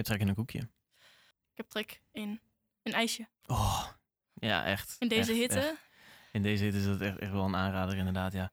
heb 0.00 0.08
trek 0.08 0.20
in 0.20 0.28
een 0.28 0.34
koekje. 0.34 0.58
Ik 1.50 1.56
heb 1.56 1.68
trek 1.68 2.02
in 2.12 2.40
een 2.82 2.92
ijsje. 2.92 3.28
Oh, 3.46 3.86
ja, 4.34 4.64
echt. 4.64 4.96
In 4.98 5.08
deze 5.08 5.30
echt, 5.30 5.40
hitte. 5.40 5.58
echt. 5.58 5.88
In 6.32 6.42
deze 6.42 6.64
hitte 6.64 6.78
is 6.78 6.84
dat 6.84 7.00
echt, 7.00 7.18
echt 7.18 7.32
wel 7.32 7.44
een 7.44 7.56
aanrader, 7.56 7.96
inderdaad, 7.96 8.32
ja. 8.32 8.52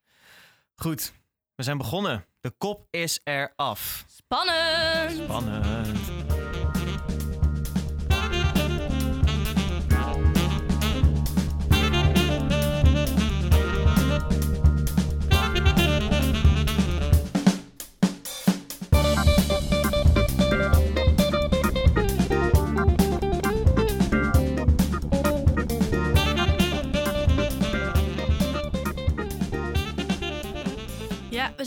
Goed, 0.76 1.14
we 1.56 1.64
zijn 1.64 1.78
begonnen. 1.78 2.26
De 2.40 2.52
kop 2.52 2.88
is 2.90 3.20
eraf. 3.24 4.06
Spannend! 4.08 5.24
Spannend. 5.24 6.17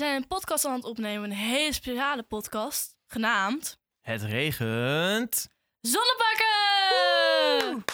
Zijn 0.00 0.16
een 0.16 0.26
podcast 0.26 0.64
aan 0.64 0.74
het 0.74 0.84
opnemen. 0.84 1.30
Een 1.30 1.36
hele 1.36 1.72
speciale 1.72 2.22
podcast. 2.22 2.96
Genaamd... 3.06 3.78
Het 4.00 4.22
regent. 4.22 5.48
Zonnepakken! 5.80 7.84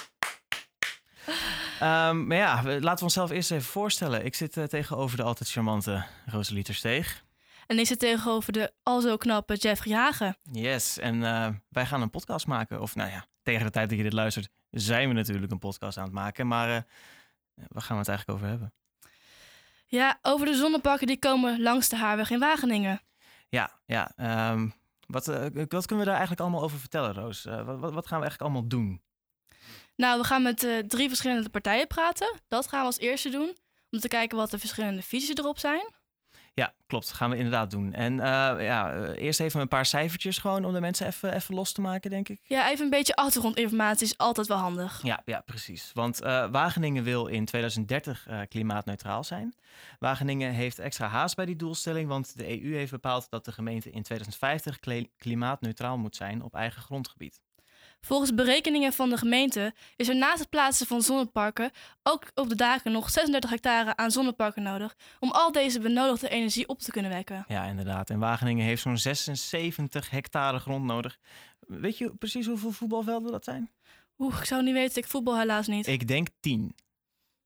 Ehm, 1.81 2.27
maar 2.27 2.37
ja, 2.37 2.63
laten 2.63 2.99
we 2.99 3.03
onszelf 3.03 3.31
eerst 3.31 3.51
even 3.51 3.67
voorstellen. 3.67 4.25
Ik 4.25 4.35
zit 4.35 4.57
eh, 4.57 4.65
tegenover 4.65 5.17
de 5.17 5.23
altijd 5.23 5.51
charmante 5.51 6.07
Rosalie 6.27 6.63
Tersteeg. 6.63 7.25
En 7.67 7.79
ik 7.79 7.87
zit 7.87 7.99
tegenover 7.99 8.53
de 8.53 8.73
al 8.83 9.01
zo 9.01 9.17
knappe 9.17 9.55
Jeffrey 9.55 9.95
Hagen. 9.95 10.37
Yes, 10.53 10.99
en 10.99 11.25
eh, 11.25 11.49
wij 11.69 11.87
gaan 11.87 12.03
een 12.03 12.11
podcast 12.11 12.47
maken. 12.47 12.81
Of 12.81 12.95
nou 12.95 13.11
ja, 13.11 13.27
tegen 13.43 13.65
de 13.65 13.71
tijd 13.71 13.89
dat 13.89 13.99
je 13.99 14.05
dit 14.05 14.13
luistert, 14.13 14.49
zijn 14.71 15.09
we 15.09 15.15
natuurlijk 15.15 15.53
een 15.53 15.59
podcast 15.59 15.99
aan 15.99 16.05
het 16.05 16.13
maken. 16.13 16.47
Maar 16.47 16.69
eh, 16.69 16.83
waar 17.55 17.83
gaan 17.83 17.97
we 17.97 18.03
het 18.03 18.09
eigenlijk 18.09 18.39
over 18.39 18.49
hebben? 18.49 18.73
Ja, 19.87 20.19
over 20.23 20.47
de 20.47 20.55
zonnepakken 20.55 21.07
die 21.07 21.19
komen 21.19 21.63
langs 21.63 21.89
de 21.89 21.97
Haarweg 21.97 22.31
in 22.31 22.39
Wageningen. 22.39 23.01
Ja, 23.49 23.71
ja. 23.87 24.13
ehm, 24.17 24.69
wat, 25.07 25.29
eh, 25.29 25.41
wat 25.69 25.87
kunnen 25.87 26.05
we 26.05 26.11
daar 26.11 26.19
eigenlijk 26.19 26.41
allemaal 26.41 26.63
over 26.63 26.79
vertellen, 26.79 27.15
Roos? 27.15 27.45
Eh, 27.45 27.65
wat, 27.65 27.79
wat, 27.79 27.93
wat 27.93 28.07
gaan 28.07 28.21
we 28.21 28.27
eigenlijk 28.27 28.41
allemaal 28.41 28.69
doen? 28.69 29.03
Nou, 29.97 30.19
we 30.21 30.25
gaan 30.25 30.43
met 30.43 30.65
eh, 30.65 30.79
drie 30.79 31.09
verschillende 31.09 31.49
partijen 31.49 31.87
praten. 31.87 32.41
Dat 32.49 32.69
gaan 32.69 32.81
we 32.81 32.87
als 32.87 32.99
eerste 32.99 33.31
doen. 33.31 33.57
Om 33.91 33.99
te 33.99 34.09
kijken 34.09 34.37
wat 34.39 34.51
de 34.51 34.59
verschillende 34.59 35.03
visies 35.03 35.35
erop 35.37 35.59
zijn. 35.59 35.95
Ja, 36.59 36.73
klopt. 36.87 37.13
Gaan 37.13 37.31
we 37.31 37.37
inderdaad 37.37 37.71
doen. 37.71 37.93
En 37.93 38.21
eh, 38.21 38.65
ja, 38.65 38.93
eh, 38.93 39.23
eerst 39.25 39.41
even 39.41 39.61
een 39.61 39.69
paar 39.69 39.87
cijfertjes 39.87 40.39
gewoon 40.39 40.65
om 40.65 40.73
de 40.73 40.81
mensen 40.81 41.07
even, 41.07 41.35
even 41.35 41.55
los 41.55 41.73
te 41.73 41.81
maken, 41.81 42.11
denk 42.11 42.29
ik. 42.29 42.41
Ja, 42.43 42.71
even 42.71 42.85
een 42.85 42.91
beetje 42.91 43.15
achtergrondinformatie 43.15 44.07
is 44.07 44.19
altijd 44.19 44.47
wel 44.47 44.57
handig. 44.57 45.01
Ja, 45.03 45.23
ja 45.25 45.41
precies. 45.41 45.91
Want 45.95 46.21
eh, 46.23 46.47
Wageningen 46.51 47.03
wil 47.03 47.27
in 47.27 47.45
2030 47.45 48.27
eh, 48.27 48.41
klimaatneutraal 48.49 49.25
zijn. 49.25 49.55
Wageningen 49.99 50.53
heeft 50.53 50.79
extra 50.79 51.07
haast 51.07 51.37
bij 51.37 51.47
die 51.47 51.57
doelstelling, 51.57 52.09
want 52.09 52.37
de 52.37 52.63
EU 52.63 52.75
heeft 52.75 52.91
bepaald 52.91 53.27
dat 53.31 53.45
de 53.45 53.53
gemeente 53.53 53.91
in 53.91 54.03
2050 54.03 54.79
kle- 54.81 55.09
klimaatneutraal 55.17 55.99
moet 55.99 56.17
zijn 56.17 56.43
op 56.43 56.55
eigen 56.55 56.83
grondgebied. 56.83 57.41
Volgens 58.01 58.35
berekeningen 58.35 58.93
van 58.93 59.11
de 59.11 59.17
gemeente 59.17 59.75
is 59.97 60.09
er 60.09 60.17
naast 60.17 60.39
het 60.39 60.49
plaatsen 60.49 60.87
van 60.87 61.03
zonneparken 61.03 61.71
ook 62.03 62.31
op 62.35 62.49
de 62.49 62.55
daken 62.55 62.93
nog 62.93 63.11
36 63.11 63.51
hectare 63.51 63.97
aan 63.97 64.11
zonneparken 64.11 64.63
nodig 64.63 64.97
om 65.21 65.31
al 65.31 65.53
deze 65.53 65.81
benodigde 65.81 66.29
energie 66.29 66.69
op 66.69 66.79
te 66.79 66.91
kunnen 66.91 67.11
wekken. 67.11 67.45
Ja, 67.49 67.65
inderdaad. 67.65 68.11
En 68.11 68.19
Wageningen 68.19 68.65
heeft 68.65 68.83
zo'n 68.83 68.99
76 68.99 70.11
hectare 70.11 70.59
grond 70.59 70.85
nodig. 70.85 71.19
Weet 71.61 71.99
je 71.99 72.15
precies 72.15 72.47
hoeveel 72.47 72.73
voetbalvelden 72.73 73.33
dat 73.33 73.45
zijn? 73.45 73.71
Oeh, 74.19 74.39
ik 74.39 74.45
zou 74.45 74.63
niet 74.63 74.75
weten, 74.75 75.03
ik 75.03 75.09
voetbal 75.09 75.39
helaas 75.39 75.67
niet. 75.67 75.87
Ik 75.87 76.09
denk 76.09 76.29
10. 76.41 76.75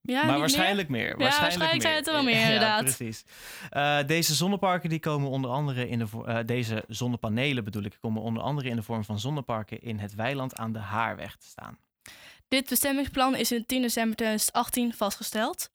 Ja, 0.02 0.24
maar 0.24 0.38
waarschijnlijk 0.38 0.88
meer. 0.88 1.16
waarschijnlijk 1.18 1.82
zijn 1.82 1.94
het 1.94 2.06
er 2.06 2.12
wel 2.12 2.22
meer, 2.22 2.42
inderdaad. 2.42 2.78
Ja, 2.78 2.94
precies. 2.94 3.24
Eh, 3.70 3.98
deze 4.06 4.34
zonneparken 4.34 4.88
die 4.88 5.00
komen 5.00 5.28
onder 5.30 5.50
andere 5.50 5.88
in 5.88 5.98
de 5.98 6.06
eh, 6.26 6.38
deze 6.46 6.84
zonnepanelen 6.88 7.64
bedoel 7.64 7.82
ik, 7.82 7.96
komen 8.00 8.22
onder 8.22 8.42
andere 8.42 8.68
in 8.68 8.76
de 8.76 8.82
vorm 8.82 9.04
van 9.04 9.18
zonneparken 9.18 9.80
in 9.80 9.98
het 9.98 10.14
weiland 10.14 10.56
aan 10.56 10.72
de 10.72 10.78
Haarweg 10.78 11.36
te 11.36 11.46
staan. 11.46 11.78
meer. 12.02 12.14
Dit 12.48 12.68
bestemmingsplan 12.68 13.34
is 13.34 13.52
in 13.52 13.66
10 13.66 13.82
december 13.82 14.16
2018 14.16 14.94
vastgesteld. 14.94 15.70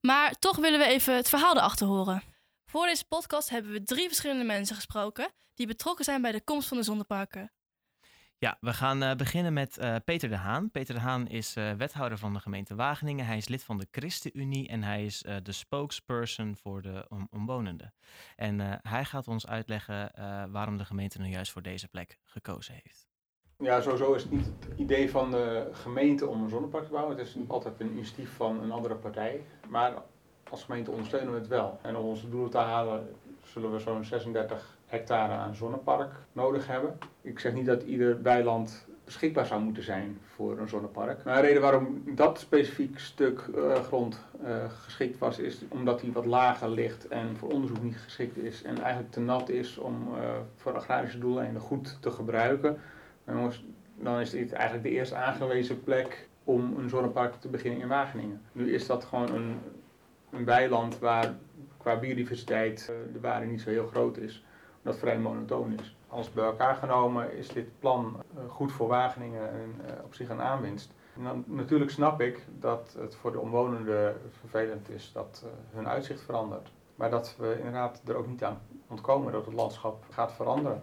Maar 0.00 0.32
toch 0.38 0.56
willen 0.56 0.78
we 0.78 0.84
even 0.86 1.16
het 1.16 1.28
verhaal 1.28 1.56
erachter 1.56 1.86
horen. 1.86 2.22
Voor 2.64 2.86
deze 2.86 3.04
podcast 3.04 3.50
hebben 3.50 3.72
we 3.72 3.82
drie 3.82 4.06
verschillende 4.06 4.44
mensen 4.44 4.76
gesproken 4.76 5.28
die 5.54 5.66
betrokken 5.66 6.04
zijn 6.04 6.22
bij 6.22 6.32
de 6.32 6.40
komst 6.40 6.68
van 6.68 6.76
de 6.76 6.82
zonneparken. 6.82 7.52
Ja, 8.40 8.56
we 8.60 8.72
gaan 8.72 9.02
eh, 9.02 9.14
beginnen 9.16 9.52
met 9.52 9.78
eh, 9.78 9.96
Peter 10.04 10.28
de 10.28 10.36
Haan. 10.36 10.70
Peter 10.70 10.94
de 10.94 11.00
Haan 11.00 11.28
is 11.28 11.56
eh, 11.56 11.72
wethouder 11.72 12.18
van 12.18 12.32
de 12.32 12.40
gemeente 12.40 12.74
Wageningen. 12.74 13.26
Hij 13.26 13.36
is 13.36 13.48
lid 13.48 13.64
van 13.64 13.78
de 13.78 13.86
ChristenUnie 13.90 14.68
en 14.68 14.82
hij 14.82 15.04
is 15.04 15.24
de 15.42 15.52
spokesperson 15.52 16.56
voor 16.56 16.82
de 16.82 17.06
om- 17.08 17.28
omwonenden. 17.30 17.94
En 18.36 18.60
hij 18.82 19.04
gaat 19.04 19.28
ons 19.28 19.46
uitleggen 19.46 20.12
waarom 20.52 20.76
de 20.76 20.84
gemeente 20.84 21.20
nu 21.20 21.28
juist 21.28 21.52
voor 21.52 21.62
deze 21.62 21.88
plek 21.88 22.18
gekozen 22.24 22.74
heeft. 22.74 23.08
Ja, 23.56 23.80
sowieso 23.80 24.12
is 24.14 24.22
het 24.22 24.32
niet 24.32 24.46
het 24.46 24.78
idee 24.78 25.10
van 25.10 25.30
de 25.30 25.68
gemeente 25.72 26.26
om 26.26 26.42
een 26.42 26.48
zonnepark 26.48 26.84
te 26.84 26.90
bouwen. 26.90 27.16
Het 27.16 27.26
is 27.26 27.36
altijd 27.46 27.80
een 27.80 27.90
initiatief 27.90 28.30
van 28.36 28.62
een 28.62 28.72
andere 28.72 28.94
partij. 28.94 29.42
Maar 29.68 29.92
als 30.50 30.64
gemeente 30.64 30.90
ondersteunen 30.90 31.32
we 31.32 31.38
het 31.38 31.48
wel. 31.48 31.78
En 31.82 31.96
om 31.96 32.04
onze 32.04 32.28
doelen 32.28 32.50
te 32.50 32.58
halen 32.58 33.14
zullen 33.42 33.72
we 33.72 33.78
zo'n 33.78 34.04
36 34.04 34.78
hectare 34.90 35.32
aan 35.32 35.54
zonnepark 35.54 36.12
nodig 36.32 36.66
hebben. 36.66 36.98
Ik 37.20 37.38
zeg 37.38 37.52
niet 37.52 37.66
dat 37.66 37.82
ieder 37.82 38.22
weiland 38.22 38.86
beschikbaar 39.04 39.46
zou 39.46 39.62
moeten 39.62 39.82
zijn 39.82 40.18
voor 40.34 40.58
een 40.58 40.68
zonnepark. 40.68 41.24
Maar 41.24 41.36
een 41.36 41.42
reden 41.42 41.62
waarom 41.62 42.02
dat 42.14 42.38
specifiek 42.38 42.98
stuk 42.98 43.40
eh, 43.54 43.74
grond 43.74 44.18
eh, 44.44 44.64
geschikt 44.68 45.18
was, 45.18 45.38
is 45.38 45.64
omdat 45.68 46.00
hij 46.00 46.12
wat 46.12 46.26
lager 46.26 46.70
ligt 46.70 47.08
en 47.08 47.36
voor 47.36 47.50
onderzoek 47.50 47.82
niet 47.82 47.96
geschikt 47.96 48.36
is. 48.36 48.62
En 48.62 48.78
eigenlijk 48.78 49.12
te 49.12 49.20
nat 49.20 49.48
is 49.48 49.78
om 49.78 50.08
eh, 50.14 50.30
voor 50.56 50.72
agrarische 50.72 51.18
doeleinden 51.18 51.62
goed 51.62 51.98
te 52.00 52.10
gebruiken. 52.10 52.78
Dan 53.94 54.20
is 54.20 54.30
dit 54.30 54.52
eigenlijk 54.52 54.84
de 54.84 54.90
eerst 54.90 55.12
aangewezen 55.12 55.84
plek 55.84 56.28
om 56.44 56.74
een 56.78 56.88
zonnepark 56.88 57.34
te 57.34 57.48
beginnen 57.48 57.80
in 57.80 57.88
Wageningen. 57.88 58.40
Nu 58.52 58.74
is 58.74 58.86
dat 58.86 59.04
gewoon 59.04 59.34
een, 59.34 59.58
een 60.30 60.44
weiland 60.44 60.98
waar 60.98 61.34
qua 61.76 61.98
biodiversiteit 61.98 62.92
de 63.12 63.20
waarde 63.20 63.46
niet 63.46 63.60
zo 63.60 63.70
heel 63.70 63.86
groot 63.86 64.16
is. 64.16 64.44
Dat 64.82 64.98
vrij 64.98 65.18
monotoon 65.18 65.72
is. 65.80 65.96
Alles 66.08 66.32
bij 66.32 66.44
elkaar 66.44 66.74
genomen 66.74 67.36
is 67.36 67.48
dit 67.48 67.78
plan 67.78 68.22
eh, 68.36 68.50
goed 68.50 68.72
voor 68.72 68.88
Wageningen 68.88 69.50
en 69.50 69.74
eh, 69.86 70.04
op 70.04 70.14
zich 70.14 70.28
een 70.28 70.40
aanwinst. 70.40 70.92
En 71.16 71.24
dan, 71.24 71.44
natuurlijk 71.46 71.90
snap 71.90 72.20
ik 72.20 72.46
dat 72.58 72.96
het 72.98 73.16
voor 73.16 73.32
de 73.32 73.38
omwonenden 73.38 74.20
vervelend 74.40 74.88
is 74.88 75.12
dat 75.12 75.44
eh, 75.44 75.76
hun 75.76 75.88
uitzicht 75.88 76.22
verandert. 76.22 76.72
Maar 76.94 77.10
dat 77.10 77.36
we 77.38 77.56
inderdaad 77.56 78.02
er 78.08 78.14
ook 78.14 78.26
niet 78.26 78.44
aan 78.44 78.60
ontkomen 78.88 79.32
dat 79.32 79.44
het 79.44 79.54
landschap 79.54 80.04
gaat 80.10 80.32
veranderen. 80.32 80.82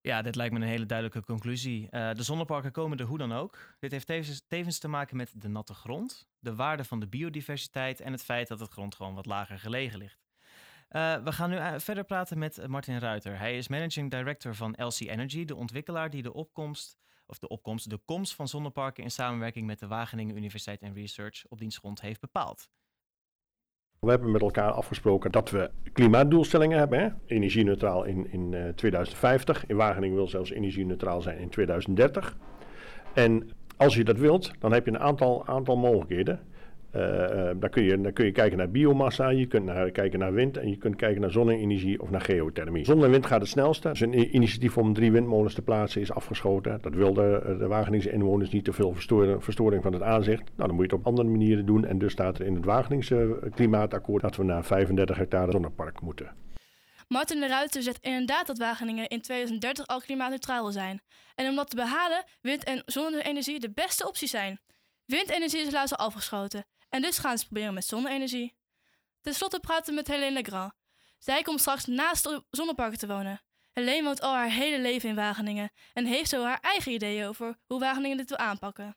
Ja, 0.00 0.22
dit 0.22 0.36
lijkt 0.36 0.54
me 0.54 0.60
een 0.60 0.66
hele 0.66 0.86
duidelijke 0.86 1.24
conclusie. 1.24 1.88
Eh, 1.90 2.12
de 2.12 2.22
zonneparken 2.22 2.72
komen 2.72 2.98
er 2.98 3.04
hoe 3.04 3.18
dan 3.18 3.32
ook. 3.32 3.58
Dit 3.78 3.90
heeft 3.90 4.06
tevens, 4.06 4.42
tevens 4.48 4.78
te 4.78 4.88
maken 4.88 5.16
met 5.16 5.32
de 5.34 5.48
natte 5.48 5.74
grond, 5.74 6.28
de 6.38 6.54
waarde 6.54 6.84
van 6.84 7.00
de 7.00 7.08
biodiversiteit 7.08 8.00
en 8.00 8.12
het 8.12 8.22
feit 8.22 8.48
dat 8.48 8.60
het 8.60 8.70
grond 8.70 8.94
gewoon 8.94 9.14
wat 9.14 9.26
lager 9.26 9.58
gelegen 9.58 9.98
ligt. 9.98 10.29
Eh, 10.90 11.16
we 11.24 11.32
gaan 11.32 11.50
nu 11.50 11.56
eh, 11.56 11.74
verder 11.76 12.04
praten 12.04 12.38
met 12.38 12.58
eh, 12.58 12.66
Martin 12.66 12.98
Ruiter. 12.98 13.38
Hij 13.38 13.56
is 13.56 13.68
managing 13.68 14.10
director 14.10 14.54
van 14.54 14.74
LC 14.76 15.00
Energy, 15.00 15.44
de 15.44 15.56
ontwikkelaar 15.56 16.10
die 16.10 16.22
de 16.22 16.32
opkomst, 16.32 16.98
of 17.26 17.38
de 17.38 17.48
opkomst, 17.48 17.90
de 17.90 18.00
komst 18.04 18.34
van 18.34 18.48
zonneparken 18.48 19.02
in 19.02 19.10
samenwerking 19.10 19.66
met 19.66 19.78
de 19.78 19.86
Wageningen 19.86 20.36
Universiteit 20.36 20.80
en 20.80 20.94
Research 20.94 21.44
op 21.48 21.58
diens 21.58 21.78
grond 21.78 22.00
heeft 22.00 22.20
bepaald. 22.20 22.68
We 24.00 24.10
hebben 24.10 24.30
met 24.30 24.42
elkaar 24.42 24.70
afgesproken 24.70 25.32
dat 25.32 25.50
we 25.50 25.70
klimaatdoelstellingen 25.92 26.78
hebben. 26.78 27.00
Hè? 27.00 27.08
Energie-neutraal 27.26 28.04
in, 28.04 28.32
in 28.32 28.54
eh, 28.54 28.68
2050. 28.68 29.66
In 29.66 29.76
Wageningen 29.76 30.16
wil 30.16 30.28
zelfs 30.28 30.50
energie-neutraal 30.50 31.22
zijn 31.22 31.38
in 31.38 31.48
2030. 31.48 32.36
En 33.14 33.50
als 33.76 33.94
je 33.94 34.04
dat 34.04 34.18
wilt, 34.18 34.50
dan 34.58 34.72
heb 34.72 34.84
je 34.84 34.90
een 34.90 34.98
aantal, 34.98 35.46
aantal 35.46 35.76
mogelijkheden. 35.76 36.40
Eh, 36.90 37.48
eh, 37.50 37.56
dan, 37.60 37.70
kun 37.70 37.82
je, 37.82 38.00
dan 38.00 38.12
kun 38.12 38.24
je 38.24 38.32
kijken 38.32 38.58
naar 38.58 38.70
biomassa, 38.70 39.28
je 39.28 39.46
kunt 39.46 39.64
naar, 39.64 39.90
kijken 39.90 40.18
naar 40.18 40.32
wind 40.32 40.56
en 40.56 40.68
je 40.68 40.76
kunt 40.76 40.96
kijken 40.96 41.20
naar 41.20 41.30
zonne-energie 41.30 42.00
of 42.00 42.10
naar 42.10 42.20
geothermie. 42.20 42.84
Zon 42.84 43.04
en 43.04 43.10
wind 43.10 43.26
gaat 43.26 43.40
het 43.40 43.48
snelste. 43.48 43.88
Dus 43.88 44.00
een 44.00 44.34
initiatief 44.34 44.78
om 44.78 44.94
drie 44.94 45.12
windmolens 45.12 45.54
te 45.54 45.62
plaatsen 45.62 46.00
is 46.00 46.12
afgeschoten. 46.12 46.78
Dat 46.82 46.94
wilden 46.94 47.44
eh, 47.44 47.58
de 47.58 47.66
Wageningse 47.66 48.10
inwoners 48.10 48.50
niet 48.50 48.64
te 48.64 48.72
veel 48.72 48.94
verstoring 49.38 49.82
van 49.82 49.92
het 49.92 50.02
aanzicht. 50.02 50.42
Nou, 50.56 50.68
dan 50.68 50.74
moet 50.74 50.84
je 50.84 50.90
het 50.90 51.00
op 51.00 51.06
andere 51.06 51.28
manieren 51.28 51.66
doen. 51.66 51.84
En 51.84 51.98
dus 51.98 52.12
staat 52.12 52.38
er 52.38 52.46
in 52.46 52.54
het 52.54 52.64
Wageningse 52.64 53.38
eh, 53.42 53.52
klimaatakkoord 53.52 54.22
dat 54.22 54.36
we 54.36 54.44
naar 54.44 54.64
35 54.64 55.16
hectare 55.16 55.50
zonnepark 55.50 56.00
moeten. 56.00 56.34
Martin 57.08 57.40
de 57.40 57.46
Ruiter 57.46 57.82
zegt 57.82 58.04
inderdaad 58.04 58.46
dat 58.46 58.58
Wageningen 58.58 59.08
in 59.08 59.20
2030 59.20 59.86
al 59.86 60.00
klimaatneutraal 60.00 60.62
wil 60.62 60.72
zijn. 60.72 61.00
En 61.34 61.48
om 61.48 61.56
dat 61.56 61.70
te 61.70 61.76
behalen, 61.76 62.24
wind- 62.40 62.64
en 62.64 62.82
zonne-energie 62.86 63.60
de 63.60 63.70
beste 63.70 64.06
opties 64.08 64.30
zijn. 64.30 64.58
Windenergie 65.04 65.60
is 65.60 65.72
laatst 65.72 65.96
al 65.96 66.06
afgeschoten. 66.06 66.64
En 66.90 67.02
dus 67.02 67.18
gaan 67.18 67.38
ze 67.38 67.44
proberen 67.44 67.74
met 67.74 67.84
zonne-energie. 67.84 68.54
Ten 69.20 69.34
slotte 69.34 69.60
praten 69.60 69.86
we 69.86 69.94
met 69.94 70.08
Helene 70.08 70.32
Legrand. 70.32 70.72
Zij 71.18 71.42
komt 71.42 71.60
straks 71.60 71.86
naast 71.86 72.42
zonneparken 72.50 72.98
te 72.98 73.06
wonen. 73.06 73.40
Helene 73.72 74.02
woont 74.02 74.20
al 74.20 74.34
haar 74.34 74.50
hele 74.50 74.80
leven 74.80 75.08
in 75.08 75.14
Wageningen 75.14 75.70
en 75.92 76.06
heeft 76.06 76.28
zo 76.28 76.44
haar 76.44 76.58
eigen 76.60 76.92
ideeën 76.92 77.26
over 77.26 77.58
hoe 77.66 77.80
Wageningen 77.80 78.16
dit 78.16 78.28
wil 78.28 78.38
aanpakken. 78.38 78.96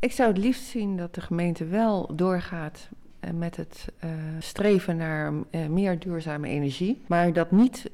Ik 0.00 0.12
zou 0.12 0.28
het 0.28 0.38
liefst 0.38 0.64
zien 0.64 0.96
dat 0.96 1.14
de 1.14 1.20
gemeente 1.20 1.64
wel 1.64 2.16
doorgaat 2.16 2.88
eh, 3.20 3.30
met 3.30 3.56
het 3.56 3.86
uh, 4.04 4.10
streven 4.38 4.96
naar 4.96 5.32
uh, 5.32 5.66
meer 5.66 5.98
duurzame 5.98 6.48
energie, 6.48 7.04
maar 7.06 7.32
dat 7.32 7.50
niet 7.50 7.90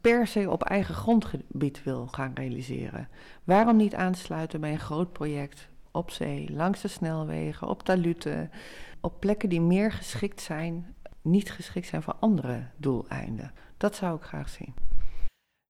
per 0.00 0.26
se 0.26 0.50
op 0.50 0.62
eigen 0.62 0.94
grondgebied 0.94 1.82
wil 1.82 2.06
gaan 2.06 2.32
realiseren. 2.34 3.08
Waarom 3.44 3.76
niet 3.76 3.94
aansluiten 3.94 4.60
bij 4.60 4.72
een 4.72 4.78
groot 4.78 5.12
project 5.12 5.68
op 5.94 6.10
zee, 6.10 6.50
langs 6.52 6.80
de 6.80 6.88
snelwegen, 6.88 7.68
op 7.68 7.82
taluten, 7.82 8.50
op 9.00 9.20
plekken 9.20 9.48
die 9.48 9.60
meer 9.60 9.92
geschikt 9.92 10.40
zijn, 10.40 10.96
niet 11.22 11.50
geschikt 11.50 11.86
zijn 11.86 12.02
voor 12.02 12.16
andere 12.20 12.66
doeleinden? 12.76 13.52
Dat 13.76 13.96
zou 13.96 14.16
ik 14.16 14.22
graag 14.22 14.48
zien. 14.48 14.74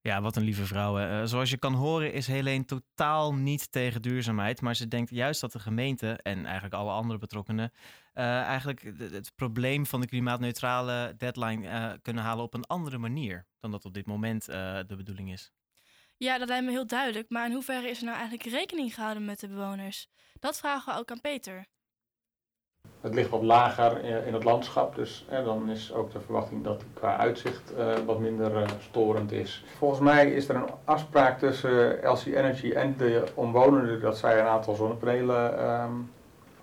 Ja, 0.01 0.21
wat 0.21 0.35
een 0.35 0.43
lieve 0.43 0.65
vrouw. 0.65 0.99
Uh, 0.99 1.23
zoals 1.23 1.49
je 1.49 1.57
kan 1.57 1.73
horen 1.73 2.13
is 2.13 2.27
Helene 2.27 2.65
totaal 2.65 3.33
niet 3.33 3.71
tegen 3.71 4.01
duurzaamheid. 4.01 4.61
Maar 4.61 4.75
ze 4.75 4.87
denkt 4.87 5.09
juist 5.09 5.41
dat 5.41 5.51
de 5.51 5.59
gemeente 5.59 6.19
en 6.21 6.45
eigenlijk 6.45 6.73
alle 6.75 6.91
andere 6.91 7.19
betrokkenen... 7.19 7.71
Uh, 8.13 8.41
eigenlijk 8.41 8.81
het, 8.97 9.31
probleem 9.35 9.85
van 9.85 10.01
de 10.01 10.07
klimaatneutrale 10.07 11.13
deadline 11.17 11.67
uh, 11.67 11.91
kunnen 12.01 12.23
halen 12.23 12.43
op 12.43 12.53
een 12.53 12.65
andere 12.65 12.97
manier... 12.97 13.45
dan 13.59 13.71
dat 13.71 13.85
op 13.85 13.93
dit 13.93 14.05
moment 14.05 14.45
de 14.45 14.93
bedoeling 14.97 15.31
is. 15.31 15.51
Ja, 16.17 16.37
dat 16.37 16.47
lijkt 16.47 16.65
me 16.65 16.71
heel 16.71 16.87
duidelijk. 16.87 17.29
Maar 17.29 17.45
in 17.45 17.53
hoeverre 17.53 17.89
is 17.89 17.97
er 17.99 18.05
nou 18.05 18.17
eigenlijk 18.17 18.49
rekening 18.49 18.93
gehouden 18.93 19.25
met 19.25 19.39
de 19.39 19.47
bewoners? 19.47 20.07
Dat 20.39 20.57
vragen 20.57 20.93
we 20.93 20.99
ook 20.99 21.11
aan 21.11 21.21
Peter. 21.21 21.65
Het 23.01 23.13
ligt 23.13 23.29
wat 23.29 23.43
lager 23.43 24.03
in 24.25 24.33
het 24.33 24.43
landschap, 24.43 24.95
dus 24.95 25.25
hè, 25.29 25.43
dan 25.43 25.69
is 25.69 25.93
ook 25.93 26.11
de 26.11 26.19
verwachting 26.19 26.63
dat 26.63 26.81
het 26.81 26.89
qua 26.93 27.17
uitzicht 27.17 27.73
uh, 27.77 27.93
wat 28.05 28.19
minder 28.19 28.61
uh, 28.61 28.67
storend 28.79 29.31
is. 29.31 29.63
Volgens 29.77 29.99
mij 29.99 30.31
is 30.31 30.49
er 30.49 30.55
een 30.55 30.69
afspraak 30.83 31.39
tussen 31.39 31.99
LC 32.03 32.25
Energy 32.25 32.71
en 32.71 32.97
de 32.97 33.23
omwonenden 33.33 34.01
dat 34.01 34.17
zij 34.17 34.39
een 34.39 34.45
aantal 34.45 34.75
zonnepanelen 34.75 35.69
um, 35.69 36.11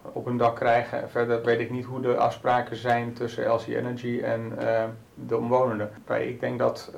op 0.02 0.24
hun 0.24 0.36
dak 0.36 0.56
krijgen. 0.56 1.10
Verder 1.10 1.44
weet 1.44 1.60
ik 1.60 1.70
niet 1.70 1.84
hoe 1.84 2.00
de 2.00 2.16
afspraken 2.16 2.76
zijn 2.76 3.12
tussen 3.12 3.52
LC 3.52 3.66
Energy 3.66 4.20
en 4.20 4.52
uh, 4.60 4.84
de 5.14 5.36
omwonenden. 5.36 5.90
Ik 6.20 6.40
denk 6.40 6.58
dat 6.58 6.92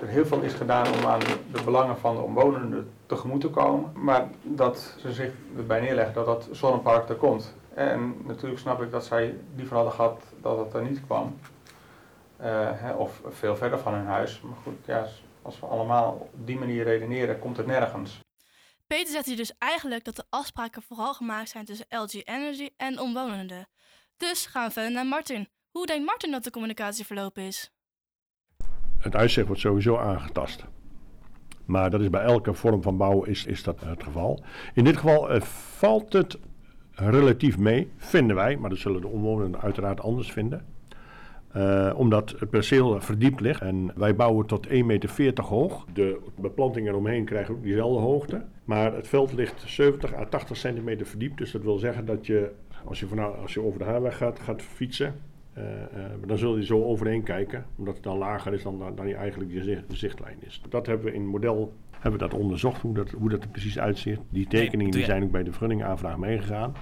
er 0.00 0.08
heel 0.08 0.26
veel 0.26 0.40
is 0.40 0.52
gedaan 0.52 0.92
om 0.92 1.04
aan 1.06 1.20
de 1.52 1.62
belangen 1.64 1.98
van 1.98 2.14
de 2.16 2.22
omwonenden 2.22 2.92
tegemoet 3.06 3.40
te 3.40 3.48
komen, 3.48 3.92
maar 3.94 4.28
dat 4.42 4.94
ze 4.98 5.12
zich 5.12 5.32
erbij 5.56 5.80
neerleggen 5.80 6.14
dat 6.14 6.26
dat 6.26 6.48
zonnepark 6.52 7.08
er 7.08 7.14
komt. 7.14 7.54
En 7.74 8.16
natuurlijk 8.26 8.60
snap 8.60 8.82
ik 8.82 8.90
dat 8.90 9.04
zij 9.04 9.36
liever 9.56 9.74
hadden 9.74 9.92
gehad 9.92 10.22
dat 10.40 10.58
het 10.58 10.74
er 10.74 10.82
niet 10.82 11.04
kwam. 11.06 11.38
Uh, 12.40 12.46
hè, 12.72 12.92
of 12.92 13.20
veel 13.28 13.56
verder 13.56 13.78
van 13.78 13.94
hun 13.94 14.06
huis. 14.06 14.40
Maar 14.40 14.56
goed, 14.62 14.86
ja, 14.86 15.06
als 15.42 15.60
we 15.60 15.66
allemaal 15.66 16.12
op 16.12 16.46
die 16.46 16.58
manier 16.58 16.84
redeneren, 16.84 17.38
komt 17.38 17.56
het 17.56 17.66
nergens. 17.66 18.20
Peter 18.86 19.12
zegt 19.12 19.26
hier 19.26 19.36
dus 19.36 19.52
eigenlijk 19.58 20.04
dat 20.04 20.16
de 20.16 20.24
afspraken 20.28 20.82
vooral 20.82 21.14
gemaakt 21.14 21.48
zijn 21.48 21.64
tussen 21.64 21.86
LG 21.88 22.12
Energy 22.24 22.70
en 22.76 23.00
omwonenden. 23.00 23.68
Dus 24.16 24.46
gaan 24.46 24.66
we 24.66 24.72
verder 24.72 24.92
naar 24.92 25.06
Martin. 25.06 25.48
Hoe 25.70 25.86
denkt 25.86 26.06
Martin 26.06 26.30
dat 26.30 26.44
de 26.44 26.50
communicatie 26.50 27.06
verlopen 27.06 27.42
is? 27.42 27.70
Het 29.00 29.16
uitzicht 29.16 29.46
wordt 29.46 29.62
sowieso 29.62 29.96
aangetast. 29.96 30.64
Maar 31.64 31.90
dat 31.90 32.00
is 32.00 32.10
bij 32.10 32.22
elke 32.22 32.54
vorm 32.54 32.82
van 32.82 32.96
bouw 32.96 33.22
is, 33.22 33.46
is 33.46 33.62
dat 33.62 33.80
het 33.80 34.02
geval. 34.02 34.42
In 34.74 34.84
dit 34.84 34.96
geval 34.96 35.34
uh, 35.34 35.40
valt 35.40 36.12
het 36.12 36.38
relatief 36.94 37.58
mee, 37.58 37.90
vinden 37.96 38.36
wij, 38.36 38.56
maar 38.56 38.70
dat 38.70 38.78
zullen 38.78 39.00
de 39.00 39.08
omwonenden 39.08 39.60
uiteraard 39.60 40.00
anders 40.00 40.32
vinden. 40.32 40.64
Uh, 41.56 41.92
omdat 41.96 42.34
het 42.38 42.50
perceel 42.50 43.00
verdiept 43.00 43.40
ligt 43.40 43.60
en 43.60 43.92
wij 43.94 44.16
bouwen 44.16 44.46
tot 44.46 44.68
1,40 44.68 44.72
meter 44.84 45.42
hoog. 45.42 45.84
De 45.92 46.20
beplantingen 46.36 46.92
eromheen 46.92 47.24
krijgen 47.24 47.54
ook 47.54 47.62
diezelfde 47.62 48.00
hoogte. 48.00 48.44
Maar 48.64 48.94
het 48.94 49.08
veld 49.08 49.32
ligt 49.32 49.62
70 49.66 50.14
à 50.14 50.24
80 50.24 50.56
centimeter 50.56 51.06
verdiept. 51.06 51.38
Dus 51.38 51.50
dat 51.50 51.62
wil 51.62 51.78
zeggen 51.78 52.04
dat 52.04 52.26
je, 52.26 52.50
als 52.84 53.00
je, 53.00 53.06
vanaf, 53.06 53.40
als 53.42 53.54
je 53.54 53.62
over 53.62 53.78
de 53.78 53.84
haarweg 53.84 54.16
gaat, 54.16 54.40
gaat 54.40 54.62
fietsen, 54.62 55.14
uh, 55.58 55.64
uh, 55.64 56.04
dan 56.26 56.38
zul 56.38 56.56
je 56.56 56.64
zo 56.64 56.84
overheen 56.84 57.22
kijken. 57.22 57.66
Omdat 57.76 57.94
het 57.94 58.02
dan 58.02 58.18
lager 58.18 58.52
is 58.52 58.62
dan, 58.62 58.78
dan, 58.78 58.94
dan 58.94 59.08
je 59.08 59.14
eigenlijk 59.14 59.52
je 59.52 59.62
zicht, 59.62 59.84
zichtlijn 59.88 60.38
is. 60.40 60.62
Dat 60.68 60.86
hebben 60.86 61.06
we 61.06 61.12
in 61.12 61.20
het 61.20 61.30
model 61.30 61.74
hebben 61.90 62.20
we 62.20 62.28
dat 62.28 62.40
onderzocht, 62.40 62.80
hoe 62.80 62.94
dat, 62.94 63.10
hoe 63.10 63.28
dat 63.28 63.42
er 63.42 63.48
precies 63.48 63.78
uitziet. 63.78 64.20
Die 64.28 64.46
tekeningen 64.46 64.92
die 64.92 65.04
zijn 65.04 65.22
ook 65.22 65.30
bij 65.30 65.42
de 65.42 65.50
vergunningaanvraag 65.50 66.16
meegegaan. 66.16 66.74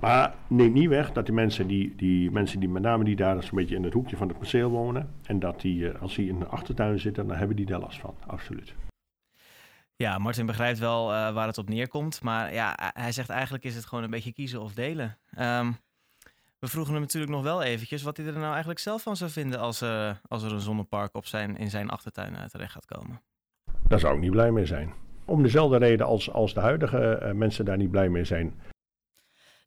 Maar 0.00 0.34
neem 0.46 0.72
niet 0.72 0.88
weg 0.88 1.12
dat 1.12 1.26
die 1.26 1.34
mensen 1.34 1.66
die, 1.66 1.94
die 1.96 2.30
mensen 2.30 2.60
die 2.60 2.68
met 2.68 2.82
name 2.82 3.04
die 3.04 3.16
daar 3.16 3.42
zo'n 3.42 3.58
beetje 3.58 3.76
in 3.76 3.84
het 3.84 3.92
hoekje 3.92 4.16
van 4.16 4.28
het 4.28 4.38
perceel 4.38 4.70
wonen. 4.70 5.10
En 5.22 5.38
dat 5.38 5.60
die, 5.60 5.90
als 5.90 6.14
die 6.14 6.28
in 6.28 6.38
de 6.38 6.46
achtertuin 6.46 6.98
zitten, 6.98 7.26
dan 7.26 7.36
hebben 7.36 7.56
die 7.56 7.66
daar 7.66 7.80
last 7.80 8.00
van. 8.00 8.14
Absoluut. 8.26 8.74
Ja, 9.96 10.18
Martin 10.18 10.46
begrijpt 10.46 10.78
wel 10.78 11.12
uh, 11.12 11.32
waar 11.32 11.46
het 11.46 11.58
op 11.58 11.68
neerkomt. 11.68 12.22
Maar 12.22 12.54
ja, 12.54 12.92
hij 12.94 13.12
zegt 13.12 13.28
eigenlijk 13.28 13.64
is 13.64 13.74
het 13.74 13.86
gewoon 13.86 14.04
een 14.04 14.10
beetje 14.10 14.32
kiezen 14.32 14.60
of 14.60 14.74
delen. 14.74 15.18
Um, 15.38 15.76
we 16.58 16.68
vroegen 16.68 16.92
hem 16.92 17.02
natuurlijk 17.02 17.32
nog 17.32 17.42
wel 17.42 17.62
eventjes 17.62 18.02
wat 18.02 18.16
hij 18.16 18.26
er 18.26 18.32
nou 18.32 18.50
eigenlijk 18.50 18.78
zelf 18.78 19.02
van 19.02 19.16
zou 19.16 19.30
vinden 19.30 19.60
als, 19.60 19.82
uh, 19.82 20.10
als 20.28 20.42
er 20.42 20.52
een 20.52 20.60
zonnepark 20.60 21.14
op 21.14 21.26
zijn, 21.26 21.56
in 21.56 21.70
zijn 21.70 21.90
achtertuin 21.90 22.32
uh, 22.32 22.44
terecht 22.44 22.72
gaat 22.72 22.86
komen. 22.86 23.22
Daar 23.88 24.00
zou 24.00 24.14
ik 24.14 24.20
niet 24.20 24.30
blij 24.30 24.50
mee 24.50 24.66
zijn. 24.66 24.94
Om 25.24 25.42
dezelfde 25.42 25.76
reden 25.76 26.06
als, 26.06 26.32
als 26.32 26.54
de 26.54 26.60
huidige 26.60 27.20
uh, 27.22 27.32
mensen 27.32 27.64
daar 27.64 27.76
niet 27.76 27.90
blij 27.90 28.08
mee 28.08 28.24
zijn. 28.24 28.60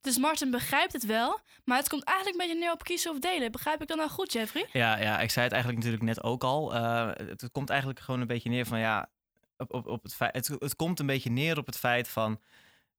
Dus 0.01 0.17
Martin 0.17 0.51
begrijpt 0.51 0.93
het 0.93 1.05
wel, 1.05 1.39
maar 1.63 1.77
het 1.77 1.89
komt 1.89 2.03
eigenlijk 2.03 2.39
een 2.39 2.47
beetje 2.47 2.61
neer 2.61 2.73
op 2.73 2.83
kiezen 2.83 3.11
of 3.11 3.19
delen. 3.19 3.51
Begrijp 3.51 3.81
ik 3.81 3.87
dan 3.87 3.97
nou 3.97 4.09
goed, 4.09 4.33
Jeffrey? 4.33 4.67
Ja, 4.71 4.97
ja 4.97 5.19
ik 5.19 5.29
zei 5.29 5.45
het 5.45 5.53
eigenlijk 5.53 5.83
natuurlijk 5.83 6.15
net 6.15 6.23
ook 6.23 6.43
al. 6.43 6.75
Uh, 6.75 7.07
het, 7.07 7.41
het, 7.41 7.51
komt 7.51 7.69
eigenlijk 7.69 7.99
gewoon 7.99 8.21
een 8.21 8.27
beetje 8.27 8.49
neer 8.49 8.65
van 8.65 8.79
ja, 8.79 9.09
op, 9.57 9.73
op, 9.73 9.87
op 9.87 10.03
het, 10.03 10.15
feit, 10.15 10.35
het, 10.35 10.47
het 10.59 10.75
komt 10.75 10.99
een 10.99 11.05
beetje 11.05 11.29
neer 11.29 11.57
op 11.57 11.65
het 11.65 11.77
feit 11.77 12.07
van 12.07 12.39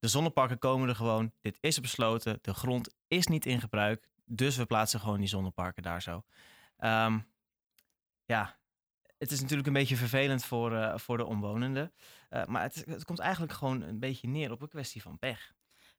de 0.00 0.08
zonneparken 0.08 0.58
komen 0.58 0.88
er 0.88 0.94
gewoon. 0.94 1.32
Dit 1.41 1.58
is 1.61 1.81
besloten. 1.81 2.38
De 2.43 2.55
grond 2.55 2.94
is 3.08 3.26
niet 3.26 3.47
in 3.47 3.61
gebruik. 3.61 4.08
Dus 4.25 4.56
we 4.56 4.67
plaatsen 4.67 5.00
gewoon 5.00 5.19
die 5.19 5.29
zonneparken 5.29 5.82
daar 5.82 6.02
zo. 6.02 6.25
Um, 6.79 7.29
ja, 8.25 8.58
het 9.19 9.31
is 9.31 9.41
natuurlijk 9.41 9.67
een 9.67 9.73
beetje 9.73 9.97
vervelend 9.97 10.44
voor, 10.44 10.73
uh, 10.73 10.97
voor 10.97 11.17
de 11.17 11.26
omwonenden. 11.26 11.93
Uh, 12.31 12.44
maar 12.44 12.62
het, 12.62 12.85
het 12.87 13.05
komt 13.05 13.19
eigenlijk 13.19 13.52
gewoon 13.52 13.82
een 13.82 13.99
beetje 13.99 14.29
neer 14.29 14.52
op 14.52 14.62
een 14.62 14.69
kwestie 14.69 15.02
van 15.02 15.19
pech. 15.19 15.52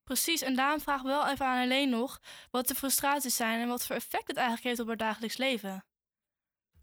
Precies, 0.03 0.42
en 0.42 0.56
daarom 0.56 0.80
vraag 0.80 1.00
ik 1.00 1.06
wel 1.06 1.27
even 1.27 1.45
aan 1.45 1.63
alleen 1.63 1.89
nog 1.89 2.21
wat 2.51 2.68
de 2.68 2.75
frustraties 2.75 3.36
zijn 3.36 3.62
en 3.62 3.68
wat 3.68 3.86
voor 3.86 3.95
effect 3.95 4.27
het 4.27 4.38
eigenlijk 4.38 4.68
heeft 4.68 4.80
op 4.80 4.88
haar 4.88 4.98
dagelijks 4.98 5.38
leven. 5.38 5.86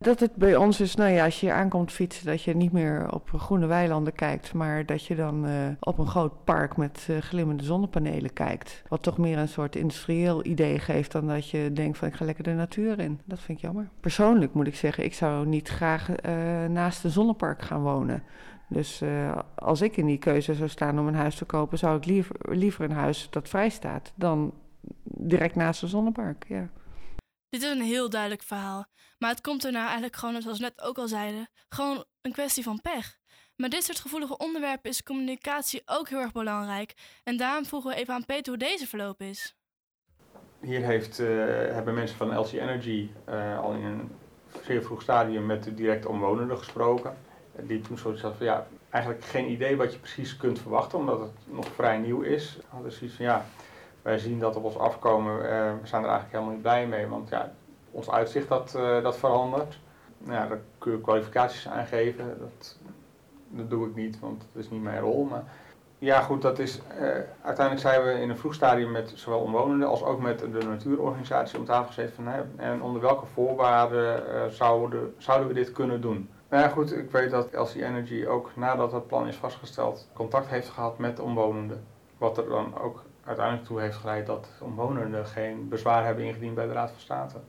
Dat 0.00 0.20
het 0.20 0.34
bij 0.34 0.56
ons 0.56 0.80
is, 0.80 0.94
nou 0.94 1.10
ja, 1.10 1.24
als 1.24 1.40
je 1.40 1.46
hier 1.46 1.54
aankomt 1.54 1.92
fietsen, 1.92 2.26
dat 2.26 2.42
je 2.42 2.56
niet 2.56 2.72
meer 2.72 3.12
op 3.12 3.30
groene 3.36 3.66
weilanden 3.66 4.12
kijkt, 4.12 4.52
maar 4.54 4.86
dat 4.86 5.04
je 5.04 5.14
dan 5.14 5.46
uh, 5.46 5.52
op 5.80 5.98
een 5.98 6.06
groot 6.06 6.44
park 6.44 6.76
met 6.76 7.06
uh, 7.10 7.18
glimmende 7.18 7.64
zonnepanelen 7.64 8.32
kijkt. 8.32 8.82
Wat 8.88 9.02
toch 9.02 9.18
meer 9.18 9.38
een 9.38 9.48
soort 9.48 9.76
industrieel 9.76 10.44
idee 10.44 10.78
geeft 10.78 11.12
dan 11.12 11.26
dat 11.26 11.50
je 11.50 11.72
denkt 11.72 11.98
van 11.98 12.08
ik 12.08 12.14
ga 12.14 12.24
lekker 12.24 12.44
de 12.44 12.52
natuur 12.52 12.98
in. 12.98 13.20
Dat 13.24 13.40
vind 13.40 13.58
ik 13.58 13.64
jammer. 13.64 13.88
Persoonlijk 14.00 14.54
moet 14.54 14.66
ik 14.66 14.76
zeggen, 14.76 15.04
ik 15.04 15.14
zou 15.14 15.46
niet 15.46 15.68
graag 15.68 16.08
uh, 16.08 16.14
naast 16.68 17.04
een 17.04 17.10
zonnepark 17.10 17.62
gaan 17.62 17.82
wonen. 17.82 18.22
Dus 18.68 19.02
als 19.54 19.80
ik 19.80 19.96
in 19.96 20.06
die 20.06 20.18
keuze 20.18 20.54
zou 20.54 20.68
staan 20.68 20.98
om 20.98 21.06
een 21.06 21.14
huis 21.14 21.34
te 21.36 21.44
kopen, 21.44 21.78
zou 21.78 21.96
ik 21.96 22.04
liever, 22.04 22.36
liever 22.40 22.84
een 22.84 22.96
huis 22.96 23.28
dat 23.30 23.48
vrij 23.48 23.68
staat 23.68 24.12
dan 24.14 24.52
direct 25.02 25.54
naast 25.54 25.82
een 25.82 25.88
zonnepark. 25.88 26.44
Ja. 26.48 26.68
Dit 27.48 27.62
is 27.62 27.70
een 27.70 27.82
heel 27.82 28.10
duidelijk 28.10 28.42
verhaal. 28.42 28.86
Maar 29.18 29.30
het 29.30 29.40
komt 29.40 29.64
er 29.64 29.72
nou 29.72 29.84
eigenlijk 29.84 30.16
gewoon, 30.16 30.42
zoals 30.42 30.58
we 30.58 30.64
net 30.64 30.80
ook 30.80 30.98
al 30.98 31.08
zeiden, 31.08 31.48
gewoon 31.68 32.04
een 32.20 32.32
kwestie 32.32 32.62
van 32.62 32.80
pech. 32.80 33.16
Maar 33.56 33.68
dit 33.68 33.84
soort 33.84 34.00
gevoelige 34.00 34.36
onderwerpen 34.36 34.90
is 34.90 35.02
communicatie 35.02 35.82
ook 35.84 36.08
heel 36.08 36.20
erg 36.20 36.32
belangrijk. 36.32 36.94
En 37.24 37.36
daarom 37.36 37.64
vroegen 37.64 37.90
we 37.90 37.96
even 37.96 38.14
aan 38.14 38.24
Peter 38.24 38.48
hoe 38.48 38.68
deze 38.68 38.86
verloop 38.86 39.20
is. 39.20 39.56
Hier 40.60 40.82
heeft, 40.82 41.18
uh, 41.18 41.28
hebben 41.48 41.94
mensen 41.94 42.16
van 42.16 42.38
LC 42.38 42.52
Energy 42.52 43.10
uh, 43.28 43.60
al 43.60 43.72
in 43.72 43.84
een 43.84 44.10
zeer 44.64 44.82
vroeg 44.82 45.02
stadium 45.02 45.46
met 45.46 45.64
de 45.64 45.74
direct 45.74 46.06
omwonenden 46.06 46.58
gesproken. 46.58 47.16
Die 47.56 47.80
toen 47.80 47.98
zoiets 47.98 48.22
hadden 48.22 48.38
van 48.38 48.48
ja, 48.48 48.66
eigenlijk 48.90 49.24
geen 49.24 49.50
idee 49.50 49.76
wat 49.76 49.92
je 49.92 49.98
precies 49.98 50.36
kunt 50.36 50.58
verwachten, 50.58 50.98
omdat 50.98 51.20
het 51.20 51.30
nog 51.44 51.66
vrij 51.74 51.98
nieuw 51.98 52.20
is. 52.20 52.58
Hadden 52.68 52.92
van 52.92 53.24
ja, 53.24 53.46
wij 54.08 54.18
zien 54.18 54.38
dat 54.38 54.56
op 54.56 54.64
ons 54.64 54.78
afkomen, 54.78 55.34
uh, 55.34 55.48
we 55.80 55.86
zijn 55.86 56.02
er 56.02 56.08
eigenlijk 56.08 56.32
helemaal 56.32 56.52
niet 56.52 56.62
blij 56.62 56.86
mee, 56.86 57.06
want 57.06 57.28
ja, 57.28 57.52
ons 57.90 58.10
uitzicht 58.10 58.48
dat, 58.48 58.74
uh, 58.76 59.02
dat 59.02 59.16
verandert. 59.16 59.78
Nou, 60.18 60.32
ja, 60.32 60.46
daar 60.46 60.60
kun 60.78 60.92
je 60.92 61.00
kwalificaties 61.00 61.68
aangeven, 61.68 62.38
dat, 62.38 62.78
dat 63.48 63.70
doe 63.70 63.88
ik 63.88 63.94
niet, 63.94 64.20
want 64.20 64.44
dat 64.52 64.62
is 64.62 64.70
niet 64.70 64.82
mijn 64.82 65.00
rol. 65.00 65.24
Maar 65.24 65.44
ja, 65.98 66.20
goed, 66.20 66.42
dat 66.42 66.58
is, 66.58 66.80
uh, 67.00 67.08
uiteindelijk 67.42 67.86
zijn 67.86 68.04
we 68.04 68.20
in 68.20 68.30
een 68.30 68.38
vroeg 68.38 68.54
stadium 68.54 68.90
met 68.90 69.12
zowel 69.14 69.40
omwonenden 69.40 69.88
als 69.88 70.02
ook 70.02 70.20
met 70.20 70.38
de 70.38 70.66
natuurorganisatie 70.66 71.58
om 71.58 71.64
tafel 71.64 71.86
gezeten 71.86 72.14
van 72.14 72.32
en 72.56 72.82
onder 72.82 73.02
welke 73.02 73.26
voorwaarden 73.26 74.22
zouden, 74.52 75.14
zouden 75.18 75.48
we 75.48 75.54
dit 75.54 75.72
kunnen 75.72 76.00
doen. 76.00 76.28
Nou 76.48 76.62
ja, 76.62 76.68
goed, 76.68 76.96
ik 76.96 77.10
weet 77.10 77.30
dat 77.30 77.48
LC 77.52 77.74
Energy 77.74 78.26
ook 78.26 78.50
nadat 78.54 78.92
het 78.92 79.06
plan 79.06 79.28
is 79.28 79.36
vastgesteld 79.36 80.08
contact 80.12 80.48
heeft 80.48 80.68
gehad 80.68 80.98
met 80.98 81.20
omwonenden. 81.20 81.84
Wat 82.18 82.38
er 82.38 82.48
dan 82.48 82.78
ook 82.78 83.02
uiteindelijk 83.28 83.66
toe 83.66 83.80
heeft 83.80 83.96
geleid 83.96 84.26
dat 84.26 84.48
omwonenden 84.60 85.26
geen 85.26 85.68
bezwaar 85.68 86.04
hebben 86.04 86.24
ingediend 86.24 86.54
bij 86.54 86.66
de 86.66 86.72
Raad 86.72 86.90
van 86.90 87.00
State. 87.00 87.40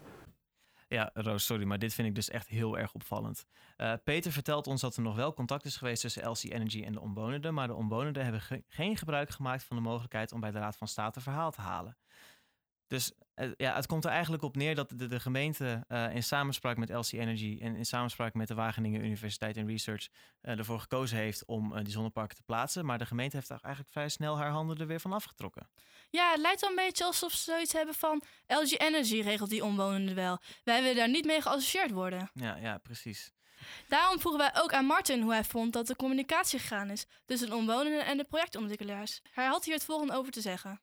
Ja, 0.87 1.09
Roos, 1.13 1.45
sorry, 1.45 1.65
maar 1.65 1.79
dit 1.79 1.93
vind 1.93 2.07
ik 2.07 2.15
dus 2.15 2.29
echt 2.29 2.47
heel 2.47 2.77
erg 2.77 2.93
opvallend. 2.93 3.45
Uh, 3.77 3.93
Peter 4.03 4.31
vertelt 4.31 4.67
ons 4.67 4.81
dat 4.81 4.95
er 4.95 5.01
nog 5.01 5.15
wel 5.15 5.33
contact 5.33 5.65
is 5.65 5.77
geweest 5.77 6.01
tussen 6.01 6.29
LC 6.29 6.43
Energy 6.43 6.83
en 6.83 6.91
de 6.91 6.99
omwonenden, 6.99 7.53
maar 7.53 7.67
de 7.67 7.73
omwonenden 7.73 8.23
hebben 8.23 8.41
ge 8.41 8.63
geen 8.67 8.97
gebruik 8.97 9.29
gemaakt 9.29 9.63
van 9.63 9.75
de 9.75 9.81
mogelijkheid 9.81 10.31
om 10.31 10.39
bij 10.39 10.51
de 10.51 10.59
Raad 10.59 10.77
van 10.77 10.87
State 10.87 11.21
verhaal 11.21 11.51
te 11.51 11.61
halen. 11.61 11.97
Dus 12.89 13.11
uh, 13.35 13.51
ja, 13.57 13.75
het 13.75 13.85
komt 13.85 14.05
er 14.05 14.11
eigenlijk 14.11 14.43
op 14.43 14.55
neer 14.55 14.75
dat 14.75 14.89
de, 14.95 15.07
de 15.07 15.19
gemeente 15.19 15.85
uh, 15.89 16.15
in 16.15 16.23
samenspraak 16.23 16.77
met 16.77 16.89
LC 16.89 17.11
Energy 17.11 17.57
en 17.61 17.75
in 17.75 17.85
samenspraak 17.85 18.33
met 18.33 18.47
de 18.47 18.53
Wageningen 18.53 19.03
Universiteit 19.03 19.57
en 19.57 19.67
Research 19.67 20.07
ervoor 20.41 20.79
gekozen 20.79 21.17
heeft 21.17 21.45
om 21.45 21.83
die 21.83 21.93
zonneparken 21.93 22.35
te 22.35 22.43
plaatsen. 22.43 22.85
Maar 22.85 22.97
de 22.97 23.05
gemeente 23.05 23.35
heeft 23.35 23.49
eigenlijk 23.49 23.89
vrij 23.89 24.09
snel 24.09 24.37
haar 24.37 24.49
handen 24.49 24.77
er 24.77 24.87
weer 24.87 24.99
van 24.99 25.13
afgetrokken. 25.13 25.69
Ja, 26.09 26.31
het 26.31 26.39
lijkt 26.39 26.61
wel 26.61 26.69
een 26.69 26.75
beetje 26.75 27.05
alsof 27.05 27.31
ze 27.31 27.43
zoiets 27.43 27.73
hebben 27.73 27.95
van 27.95 28.21
LG 28.47 28.79
Energy 28.79 29.21
regelt 29.21 29.49
die 29.49 29.63
omwonenden 29.63 30.15
wel. 30.15 30.37
Wij 30.63 30.81
willen 30.81 30.97
daar 30.97 31.09
niet 31.09 31.25
mee 31.25 31.41
geassocieerd 31.41 31.91
worden. 31.91 32.29
Ja, 32.33 32.55
ja, 32.55 32.77
precies. 32.77 33.31
Daarom 33.87 34.19
vroegen 34.19 34.41
wij 34.41 34.61
ook 34.63 34.73
aan 34.73 34.85
Martin 34.85 35.21
hoe 35.21 35.31
hij 35.31 35.43
vond 35.43 35.73
dat 35.73 35.87
de 35.87 35.95
communicatie 35.95 36.59
gegaan 36.59 36.89
is 36.89 37.05
tussen 37.25 37.49
de 37.49 37.55
omwonenden 37.55 38.05
en 38.05 38.17
de 38.17 38.23
projectontwikkelaars. 38.23 39.21
Hij 39.31 39.45
had 39.45 39.65
hier 39.65 39.73
het 39.73 39.83
volgende 39.83 40.13
over 40.13 40.31
te 40.31 40.41
zeggen. 40.41 40.81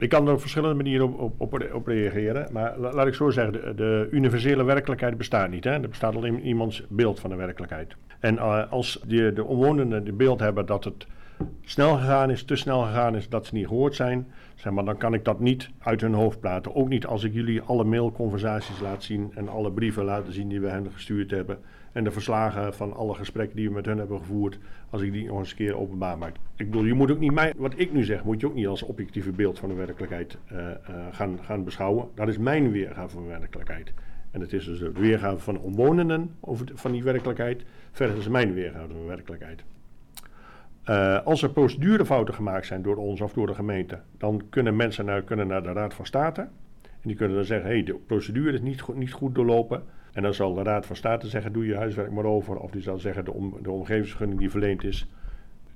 Ik 0.00 0.08
kan 0.08 0.26
er 0.26 0.32
op 0.32 0.40
verschillende 0.40 0.74
manieren 0.74 1.18
op, 1.18 1.40
op, 1.40 1.68
op, 1.72 1.86
reageren. 1.86 2.48
Maar 2.52 2.78
laat 2.78 3.06
ik 3.06 3.14
zo 3.14 3.30
zeggen, 3.30 3.76
de, 3.76 4.08
universele 4.10 4.64
werkelijkheid 4.64 5.16
bestaat 5.16 5.50
niet. 5.50 5.64
Hè? 5.64 5.70
Er 5.70 5.88
bestaat 5.88 6.16
alleen 6.16 6.40
iemands 6.40 6.82
beeld 6.88 7.20
van 7.20 7.30
de 7.30 7.36
werkelijkheid. 7.36 7.96
En 8.20 8.34
uh, 8.34 8.72
als 8.72 9.04
de 9.06 9.44
omwonenden 9.44 10.04
het 10.04 10.16
beeld 10.16 10.40
hebben 10.40 10.66
dat 10.66 10.84
het 10.84 11.06
snel 11.64 11.96
gegaan 11.96 12.30
is, 12.30 12.42
te 12.42 12.56
snel 12.56 12.82
gegaan 12.82 13.16
is, 13.16 13.28
dat 13.28 13.46
ze 13.46 13.54
niet 13.54 13.66
gehoord 13.66 13.94
zijn, 13.94 14.26
zeg 14.54 14.72
maar, 14.72 14.84
dan 14.84 14.96
kan 14.96 15.14
ik 15.14 15.24
dat 15.24 15.40
niet 15.40 15.70
uit 15.78 16.00
hun 16.00 16.14
hoofd 16.14 16.40
praten. 16.40 16.74
Ook 16.74 16.88
niet 16.88 17.06
als 17.06 17.24
ik 17.24 17.32
jullie 17.32 17.62
alle 17.62 17.84
mailconversaties 17.84 18.80
laat 18.80 19.02
zien 19.02 19.32
en 19.34 19.48
alle 19.48 19.72
brieven 19.72 20.04
laten 20.04 20.32
zien 20.32 20.48
die 20.48 20.60
we 20.60 20.68
hen 20.68 20.90
gestuurd 20.92 21.30
hebben. 21.30 21.58
En 21.92 22.04
de 22.04 22.10
verslagen 22.10 22.74
van 22.74 22.94
alle 22.94 23.14
gesprekken 23.14 23.56
die 23.56 23.68
we 23.68 23.74
met 23.74 23.86
hen 23.86 23.98
hebben 23.98 24.18
gevoerd, 24.18 24.58
als 24.90 25.02
ik 25.02 25.12
die 25.12 25.26
nog 25.26 25.38
eens 25.38 25.50
een 25.50 25.56
keer 25.56 25.76
openbaar 25.76 26.18
maak. 26.18 26.34
Ik 26.56 26.70
bedoel, 26.70 26.84
je 26.84 26.94
moet 26.94 27.10
ook 27.10 27.18
niet 27.18 27.32
mij, 27.32 27.52
wat 27.56 27.72
ik 27.76 27.92
nu 27.92 28.04
zeg, 28.04 28.24
moet 28.24 28.40
je 28.40 28.46
ook 28.46 28.54
niet 28.54 28.66
als 28.66 28.82
objectieve 28.82 29.30
beeld 29.30 29.58
van 29.58 29.68
de 29.68 29.74
werkelijkheid 29.74 30.38
uh, 30.52 30.58
uh, 30.58 30.74
gaan, 31.10 31.38
gaan 31.42 31.64
beschouwen. 31.64 32.08
Dat 32.14 32.28
is 32.28 32.38
mijn 32.38 32.70
weergave 32.70 33.08
van 33.08 33.22
de 33.22 33.28
werkelijkheid. 33.28 33.92
En 34.30 34.40
het 34.40 34.52
is 34.52 34.64
dus 34.64 34.78
de 34.78 34.92
weergave 34.92 35.38
van 35.38 35.54
de 35.54 35.60
omwonenden 35.60 36.34
over 36.40 36.66
van 36.74 36.92
die 36.92 37.02
werkelijkheid. 37.02 37.62
Verder 37.92 38.16
is 38.16 38.28
mijn 38.28 38.54
weergave 38.54 38.86
van 38.86 39.00
de 39.00 39.06
werkelijkheid. 39.06 39.64
Uh, 40.86 41.26
als 41.26 41.42
er 41.42 41.50
procedurefouten 41.50 42.34
gemaakt 42.34 42.66
zijn 42.66 42.82
door 42.82 42.96
ons 42.96 43.20
of 43.20 43.32
door 43.32 43.46
de 43.46 43.54
gemeente, 43.54 43.98
dan 44.18 44.42
kunnen 44.48 44.76
mensen 44.76 45.04
naar, 45.04 45.22
kunnen 45.22 45.46
naar 45.46 45.62
de 45.62 45.72
Raad 45.72 45.94
van 45.94 46.06
State. 46.06 46.40
En 46.82 47.08
die 47.08 47.16
kunnen 47.16 47.36
dan 47.36 47.44
zeggen: 47.44 47.68
hé, 47.68 47.74
hey, 47.74 47.84
de 47.84 47.94
procedure 47.94 48.52
is 48.52 48.60
niet 48.60 48.94
niet 48.94 49.12
goed 49.12 49.34
doorlopen. 49.34 49.82
En 50.12 50.22
dan 50.22 50.34
zal 50.34 50.54
de 50.54 50.62
Raad 50.62 50.86
van 50.86 50.96
State 50.96 51.28
zeggen: 51.28 51.52
doe 51.52 51.66
je 51.66 51.76
huiswerk 51.76 52.10
maar 52.10 52.24
over. 52.24 52.56
Of 52.56 52.70
die 52.70 52.82
zal 52.82 52.98
zeggen: 52.98 53.24
de, 53.24 53.32
om, 53.32 53.56
de 53.62 53.70
omgevingsvergunning 53.70 54.40
die 54.40 54.50
verleend 54.50 54.84
is, 54.84 55.06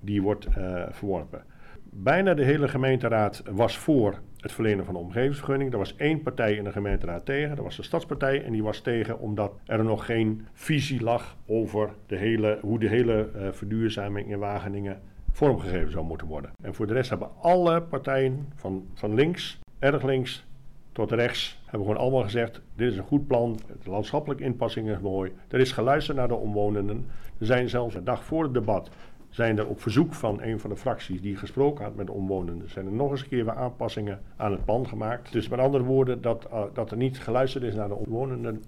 die 0.00 0.22
wordt 0.22 0.46
uh, 0.58 0.82
verworpen. 0.90 1.42
Bijna 1.90 2.34
de 2.34 2.44
hele 2.44 2.68
gemeenteraad 2.68 3.42
was 3.50 3.78
voor 3.78 4.20
het 4.40 4.52
verlenen 4.52 4.84
van 4.84 4.94
de 4.94 5.00
omgevingsvergunning. 5.00 5.72
Er 5.72 5.78
was 5.78 5.96
één 5.96 6.22
partij 6.22 6.54
in 6.54 6.64
de 6.64 6.72
gemeenteraad 6.72 7.24
tegen, 7.24 7.56
dat 7.56 7.64
was 7.64 7.76
de 7.76 7.82
Stadspartij. 7.82 8.44
En 8.44 8.52
die 8.52 8.62
was 8.62 8.80
tegen 8.80 9.18
omdat 9.18 9.52
er 9.66 9.84
nog 9.84 10.06
geen 10.06 10.46
visie 10.52 11.02
lag 11.02 11.36
over 11.46 11.90
de 12.06 12.16
hele, 12.16 12.58
hoe 12.60 12.78
de 12.78 12.88
hele 12.88 13.30
uh, 13.36 13.48
verduurzaming 13.50 14.30
in 14.30 14.38
Wageningen 14.38 15.00
vormgegeven 15.30 15.90
zou 15.90 16.04
moeten 16.04 16.26
worden. 16.26 16.50
En 16.62 16.74
voor 16.74 16.86
de 16.86 16.92
rest 16.92 17.10
hebben 17.10 17.30
alle 17.40 17.82
partijen, 17.82 18.48
van, 18.54 18.86
van 18.94 19.14
links, 19.14 19.58
erg 19.78 20.02
links 20.02 20.46
tot 20.94 21.10
rechts, 21.10 21.60
hebben 21.64 21.86
gewoon 21.88 22.02
allemaal 22.02 22.22
gezegd: 22.22 22.60
dit 22.74 22.90
is 22.90 22.96
een 22.96 23.04
goed 23.04 23.26
plan, 23.26 23.58
de 23.82 23.90
landschappelijke 23.90 24.44
inpassing 24.44 24.88
is 24.88 24.98
mooi. 24.98 25.32
Er 25.48 25.60
is 25.60 25.72
geluisterd 25.72 26.16
naar 26.16 26.28
de 26.28 26.34
omwonenden. 26.34 27.06
Er 27.38 27.46
zijn 27.46 27.68
zelfs 27.68 27.94
een 27.94 28.04
dag 28.04 28.24
voor 28.24 28.42
het 28.42 28.54
debat 28.54 28.90
zijn 29.34 29.58
er 29.58 29.66
op 29.66 29.80
verzoek 29.80 30.14
van 30.14 30.42
een 30.42 30.60
van 30.60 30.70
de 30.70 30.76
fracties 30.76 31.20
die 31.20 31.36
gesproken 31.36 31.84
had 31.84 31.94
met 31.94 32.06
de 32.06 32.12
omwonenden, 32.12 32.70
zijn 32.70 32.86
er 32.86 32.92
nog 32.92 33.10
eens 33.10 33.22
een 33.22 33.28
keer 33.28 33.44
weer 33.44 33.54
aanpassingen 33.54 34.20
aan 34.36 34.52
het 34.52 34.64
plan 34.64 34.88
gemaakt. 34.88 35.32
Dus 35.32 35.48
met 35.48 35.58
andere 35.58 35.84
woorden, 35.84 36.22
dat, 36.22 36.46
uh, 36.52 36.62
dat 36.72 36.90
er 36.90 36.96
niet 36.96 37.18
geluisterd 37.18 37.64
is 37.64 37.74
naar 37.74 37.88
de 37.88 37.94
omwonenden, 37.94 38.62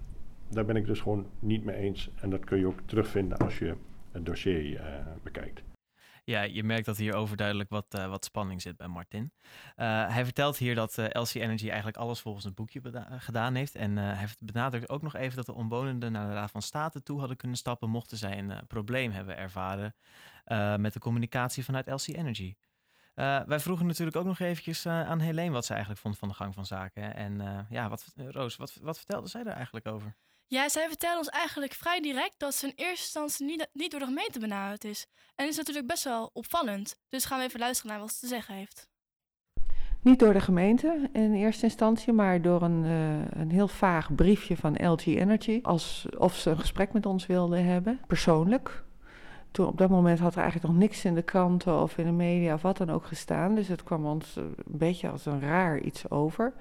daar 0.49 0.65
ben 0.65 0.75
ik 0.75 0.85
dus 0.85 0.99
gewoon 0.99 1.25
niet 1.39 1.65
mee 1.65 1.75
eens. 1.75 2.09
En 2.21 2.29
dat 2.29 2.43
kun 2.43 2.59
je 2.59 2.67
ook 2.67 2.79
terugvinden 2.85 3.37
als 3.37 3.59
je 3.59 3.73
het 4.11 4.25
dossier 4.25 4.71
uh, 4.71 4.79
bekijkt. 5.23 5.61
Ja, 6.27 6.41
je 6.41 6.63
merkt 6.63 6.85
dat 6.85 6.97
hier 6.97 7.13
overduidelijk 7.13 7.69
wat, 7.69 7.85
uh, 7.95 8.07
wat 8.07 8.25
spanning 8.25 8.61
zit 8.61 8.77
bij 8.77 8.87
Martin. 8.87 9.31
Uh, 9.75 10.09
hij 10.13 10.23
vertelt 10.23 10.57
hier 10.57 10.75
dat 10.75 10.97
uh, 10.97 11.05
LC 11.05 11.33
Energy 11.33 11.67
eigenlijk 11.67 11.97
alles 11.97 12.19
volgens 12.19 12.45
het 12.45 12.55
boekje 12.55 12.81
gedaan 13.09 13.55
heeft. 13.55 13.75
En 13.75 13.97
hij 13.97 14.27
benadrukt 14.39 14.89
ook 14.89 15.01
nog 15.01 15.15
even 15.15 15.35
dat 15.35 15.45
de 15.45 15.53
omwonenden 15.53 16.11
naar 16.11 16.27
de 16.27 16.33
Raad 16.33 16.51
van 16.51 16.61
State 16.61 17.03
toe 17.03 17.19
hadden 17.19 17.37
kunnen 17.37 17.57
stappen, 17.57 17.89
mochten 17.89 18.17
zij 18.17 18.37
een 18.37 18.67
probleem 18.67 19.11
hebben 19.11 19.37
ervaren 19.37 19.95
met 20.81 20.93
de 20.93 20.99
communicatie 20.99 21.63
vanuit 21.63 21.87
LC 21.87 22.07
Energy. 22.07 22.55
wij 23.45 23.59
vroegen 23.59 23.85
natuurlijk 23.85 24.17
ook 24.17 24.25
nog 24.25 24.39
eventjes 24.39 24.85
aan 24.85 25.19
Helene 25.19 25.51
wat 25.51 25.65
ze 25.65 25.71
eigenlijk 25.71 26.01
vond 26.01 26.17
van 26.17 26.27
de 26.27 26.33
gang 26.33 26.53
van 26.53 26.65
zaken. 26.65 27.15
En 27.15 27.65
ja, 27.69 27.89
wat, 27.89 28.13
Roos, 28.15 28.55
wat, 28.55 28.77
wat 28.81 28.97
vertelde 28.97 29.27
zij 29.27 29.41
er 29.41 29.53
eigenlijk 29.53 29.87
over? 29.87 30.15
Ja, 30.49 30.69
zij 30.69 30.87
vertelde 30.87 31.17
ons 31.17 31.29
eigenlijk 31.29 31.73
vrij 31.73 32.01
direct 32.01 32.35
dat 32.37 32.55
ze 32.55 32.65
in 32.65 32.73
eerste 32.75 33.03
instantie 33.03 33.45
niet, 33.45 33.67
niet 33.73 33.91
door 33.91 33.99
de 33.99 34.05
gemeente 34.05 34.39
benaderd 34.39 34.83
is. 34.83 35.07
En 35.35 35.45
dat 35.45 35.47
is 35.47 35.57
natuurlijk 35.57 35.87
best 35.87 36.03
wel 36.03 36.29
opvallend. 36.33 36.95
Dus 37.09 37.25
gaan 37.25 37.39
we 37.39 37.45
even 37.45 37.59
luisteren 37.59 37.91
naar 37.91 37.99
wat 37.99 38.11
ze 38.13 38.19
te 38.19 38.27
zeggen 38.27 38.55
heeft. 38.55 38.87
Niet 40.01 40.19
door 40.19 40.33
de 40.33 40.39
gemeente 40.39 41.09
in 41.13 41.33
eerste 41.33 41.63
instantie, 41.63 42.13
maar 42.13 42.41
door 42.41 42.61
een, 42.61 42.83
uh, 42.83 43.41
een 43.41 43.51
heel 43.51 43.67
vaag 43.67 44.15
briefje 44.15 44.57
van 44.57 44.91
LG 44.91 45.05
Energy. 45.05 45.59
Alsof 45.61 46.35
ze 46.35 46.49
een 46.49 46.59
gesprek 46.59 46.93
met 46.93 47.05
ons 47.05 47.25
wilden 47.25 47.65
hebben, 47.65 47.99
persoonlijk. 48.07 48.83
Toen, 49.51 49.67
op 49.67 49.77
dat 49.77 49.89
moment 49.89 50.19
had 50.19 50.35
er 50.35 50.41
eigenlijk 50.41 50.71
nog 50.71 50.81
niks 50.81 51.05
in 51.05 51.15
de 51.15 51.21
kranten 51.21 51.81
of 51.81 51.97
in 51.97 52.05
de 52.05 52.11
media 52.11 52.53
of 52.53 52.61
wat 52.61 52.77
dan 52.77 52.89
ook 52.89 53.05
gestaan. 53.05 53.55
Dus 53.55 53.67
het 53.67 53.83
kwam 53.83 54.05
ons 54.05 54.35
een 54.35 54.55
beetje 54.65 55.09
als 55.09 55.25
een 55.25 55.41
raar 55.41 55.79
iets 55.79 56.09
over. 56.09 56.53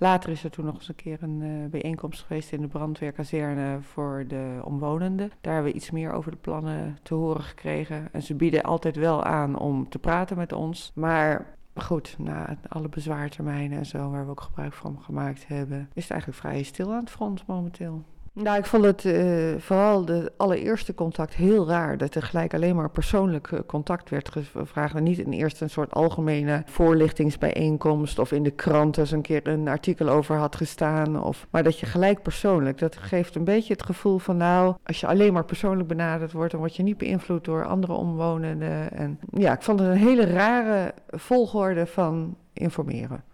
Later 0.00 0.30
is 0.30 0.44
er 0.44 0.50
toen 0.50 0.64
nog 0.64 0.74
eens 0.74 0.88
een 0.88 0.94
keer 0.94 1.22
een 1.22 1.40
uh, 1.40 1.70
bijeenkomst 1.70 2.22
geweest 2.22 2.52
in 2.52 2.60
de 2.60 2.66
brandweerkazerne 2.66 3.78
voor 3.80 4.24
de 4.28 4.60
omwonenden. 4.64 5.30
Daar 5.40 5.54
hebben 5.54 5.72
we 5.72 5.78
iets 5.78 5.90
meer 5.90 6.12
over 6.12 6.30
de 6.30 6.36
plannen 6.36 6.98
te 7.02 7.14
horen 7.14 7.42
gekregen. 7.42 8.08
En 8.12 8.22
ze 8.22 8.34
bieden 8.34 8.62
altijd 8.62 8.96
wel 8.96 9.24
aan 9.24 9.58
om 9.58 9.88
te 9.88 9.98
praten 9.98 10.36
met 10.36 10.52
ons. 10.52 10.92
Maar 10.94 11.46
goed, 11.74 12.14
na 12.18 12.56
alle 12.68 12.88
bezwaartermijnen 12.88 13.78
en 13.78 13.86
zo, 13.86 14.10
waar 14.10 14.24
we 14.24 14.30
ook 14.30 14.40
gebruik 14.40 14.72
van 14.72 14.98
gemaakt 15.02 15.46
hebben, 15.46 15.90
is 15.94 16.02
het 16.02 16.12
eigenlijk 16.12 16.40
vrij 16.40 16.62
stil 16.62 16.92
aan 16.92 17.00
het 17.00 17.10
front 17.10 17.46
momenteel. 17.46 18.04
Nou, 18.42 18.58
ik 18.58 18.66
vond 18.66 18.84
het 18.84 19.04
uh, 19.04 19.54
vooral 19.58 20.04
de 20.04 20.32
allereerste 20.36 20.94
contact 20.94 21.34
heel 21.34 21.66
raar. 21.66 21.98
Dat 21.98 22.14
er 22.14 22.22
gelijk 22.22 22.54
alleen 22.54 22.76
maar 22.76 22.90
persoonlijk 22.90 23.50
uh, 23.50 23.60
contact 23.66 24.10
werd 24.10 24.28
gevraagd. 24.28 24.94
En 24.94 25.02
niet 25.02 25.18
in 25.18 25.32
eerst 25.32 25.60
een 25.60 25.70
soort 25.70 25.92
algemene 25.92 26.62
voorlichtingsbijeenkomst. 26.66 28.18
of 28.18 28.32
in 28.32 28.42
de 28.42 28.50
krant 28.50 28.98
eens 28.98 29.10
een 29.10 29.22
keer 29.22 29.48
een 29.48 29.68
artikel 29.68 30.08
over 30.08 30.36
had 30.36 30.56
gestaan. 30.56 31.22
Of, 31.22 31.46
maar 31.50 31.62
dat 31.62 31.78
je 31.78 31.86
gelijk 31.86 32.22
persoonlijk. 32.22 32.78
Dat 32.78 32.96
geeft 32.96 33.34
een 33.34 33.44
beetje 33.44 33.72
het 33.72 33.82
gevoel 33.82 34.18
van. 34.18 34.36
nou, 34.36 34.74
als 34.84 35.00
je 35.00 35.06
alleen 35.06 35.32
maar 35.32 35.44
persoonlijk 35.44 35.88
benaderd 35.88 36.32
wordt. 36.32 36.50
dan 36.50 36.60
word 36.60 36.76
je 36.76 36.82
niet 36.82 36.98
beïnvloed 36.98 37.44
door 37.44 37.66
andere 37.66 37.92
omwonenden. 37.92 38.92
En 38.92 39.18
ja, 39.30 39.52
ik 39.52 39.62
vond 39.62 39.80
het 39.80 39.88
een 39.88 39.96
hele 39.96 40.26
rare 40.26 40.94
volgorde 41.08 41.86
van 41.86 42.36
informeren. 42.52 43.24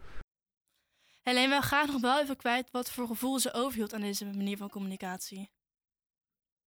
Helene 1.24 1.48
wil 1.48 1.60
graag 1.60 1.86
nog 1.86 2.00
wel 2.00 2.20
even 2.20 2.36
kwijt 2.36 2.70
wat 2.70 2.90
voor 2.90 3.06
gevoel 3.06 3.38
ze 3.38 3.52
overhield 3.52 3.94
aan 3.94 4.00
deze 4.00 4.24
manier 4.24 4.56
van 4.56 4.68
communicatie. 4.68 5.50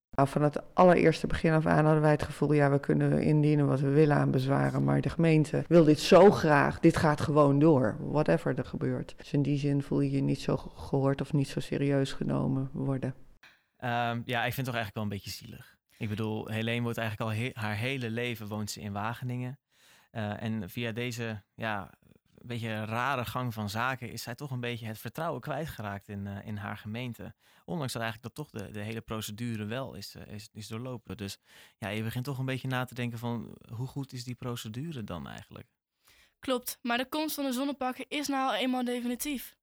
Nou, 0.10 0.28
van 0.28 0.42
het 0.42 0.76
allereerste 0.76 1.28
begin 1.28 1.54
af 1.54 1.66
aan 1.66 1.86
hadden 1.86 2.02
wij 2.02 2.12
het 2.12 2.24
gevoel, 2.24 2.54
ja, 2.54 2.72
we 2.72 2.80
kunnen 2.80 3.22
indienen 3.22 3.68
wat 3.68 3.80
we 3.80 3.90
willen 3.90 4.16
aan 4.16 4.32
bezwaren, 4.32 4.84
maar 4.84 5.02
de 5.02 5.10
gemeente 5.10 5.66
wil 5.68 5.84
dit 5.84 6.00
zo 6.00 6.32
graag, 6.32 6.80
dit 6.80 6.98
gaat 6.98 7.22
gewoon 7.22 7.60
door, 7.60 7.98
whatever 8.00 8.58
er 8.58 8.66
gebeurt. 8.66 9.14
Dus 9.18 9.34
in 9.34 9.42
die 9.42 9.58
zin 9.58 9.82
voel 9.82 10.02
je 10.02 10.12
je 10.12 10.22
niet 10.22 10.42
zo 10.42 10.58
gehoord 10.58 11.22
of 11.22 11.34
niet 11.34 11.48
zo 11.48 11.60
serieus 11.60 12.14
genomen 12.14 12.70
worden. 12.74 13.16
Um, 13.80 14.22
ja, 14.26 14.46
ik 14.46 14.54
vind 14.54 14.56
het 14.56 14.66
toch 14.66 14.76
eigenlijk 14.76 14.94
wel 14.94 15.04
een 15.04 15.10
beetje 15.10 15.30
zielig. 15.30 15.78
Ik 15.98 16.10
bedoel, 16.10 16.48
Helene 16.48 16.82
woont 16.82 16.98
eigenlijk 16.98 17.30
al 17.30 17.38
he 17.38 17.50
haar 17.54 17.76
hele 17.76 18.10
leven 18.10 18.48
woont 18.48 18.72
ze 18.72 18.82
in 18.82 18.94
Wageningen. 18.94 19.60
Uh, 20.12 20.44
en 20.44 20.70
via 20.70 20.92
deze 20.92 21.44
ja, 21.54 21.94
beetje 22.42 22.86
rare 22.86 23.26
gang 23.26 23.54
van 23.54 23.70
zaken 23.70 24.12
is 24.12 24.22
zij 24.22 24.36
toch 24.36 24.52
een 24.52 24.60
beetje 24.60 24.86
het 24.86 25.00
vertrouwen 25.00 25.42
kwijtgeraakt 25.42 26.08
in, 26.08 26.26
uh, 26.26 26.46
in 26.46 26.58
haar 26.58 26.78
gemeente. 26.78 27.34
Ondanks 27.66 27.94
dat 27.94 28.02
eigenlijk 28.02 28.36
dat 28.36 28.46
toch 28.46 28.62
de, 28.62 28.72
de 28.72 28.80
hele 28.80 29.02
procedure 29.02 29.66
wel 29.66 29.94
is, 29.94 30.16
uh, 30.16 30.28
is, 30.28 30.50
is 30.54 30.68
doorlopen. 30.68 31.18
Dus 31.18 31.38
ja, 31.78 31.88
je 31.88 32.04
begint 32.04 32.26
toch 32.26 32.38
een 32.38 32.46
beetje 32.46 32.68
na 32.68 32.86
te 32.86 32.94
denken 32.94 33.20
van 33.20 33.58
hoe 33.74 33.88
goed 33.88 34.14
is 34.14 34.24
die 34.24 34.36
procedure 34.36 35.04
dan 35.04 35.28
eigenlijk? 35.28 35.68
Klopt, 36.40 36.80
maar 36.82 36.98
de 36.98 37.10
komst 37.10 37.36
van 37.36 37.44
de 37.44 37.52
zonnepakken 37.52 38.06
is 38.08 38.28
nou 38.28 38.56
eenmaal 38.56 38.84
definitief. 38.84 39.56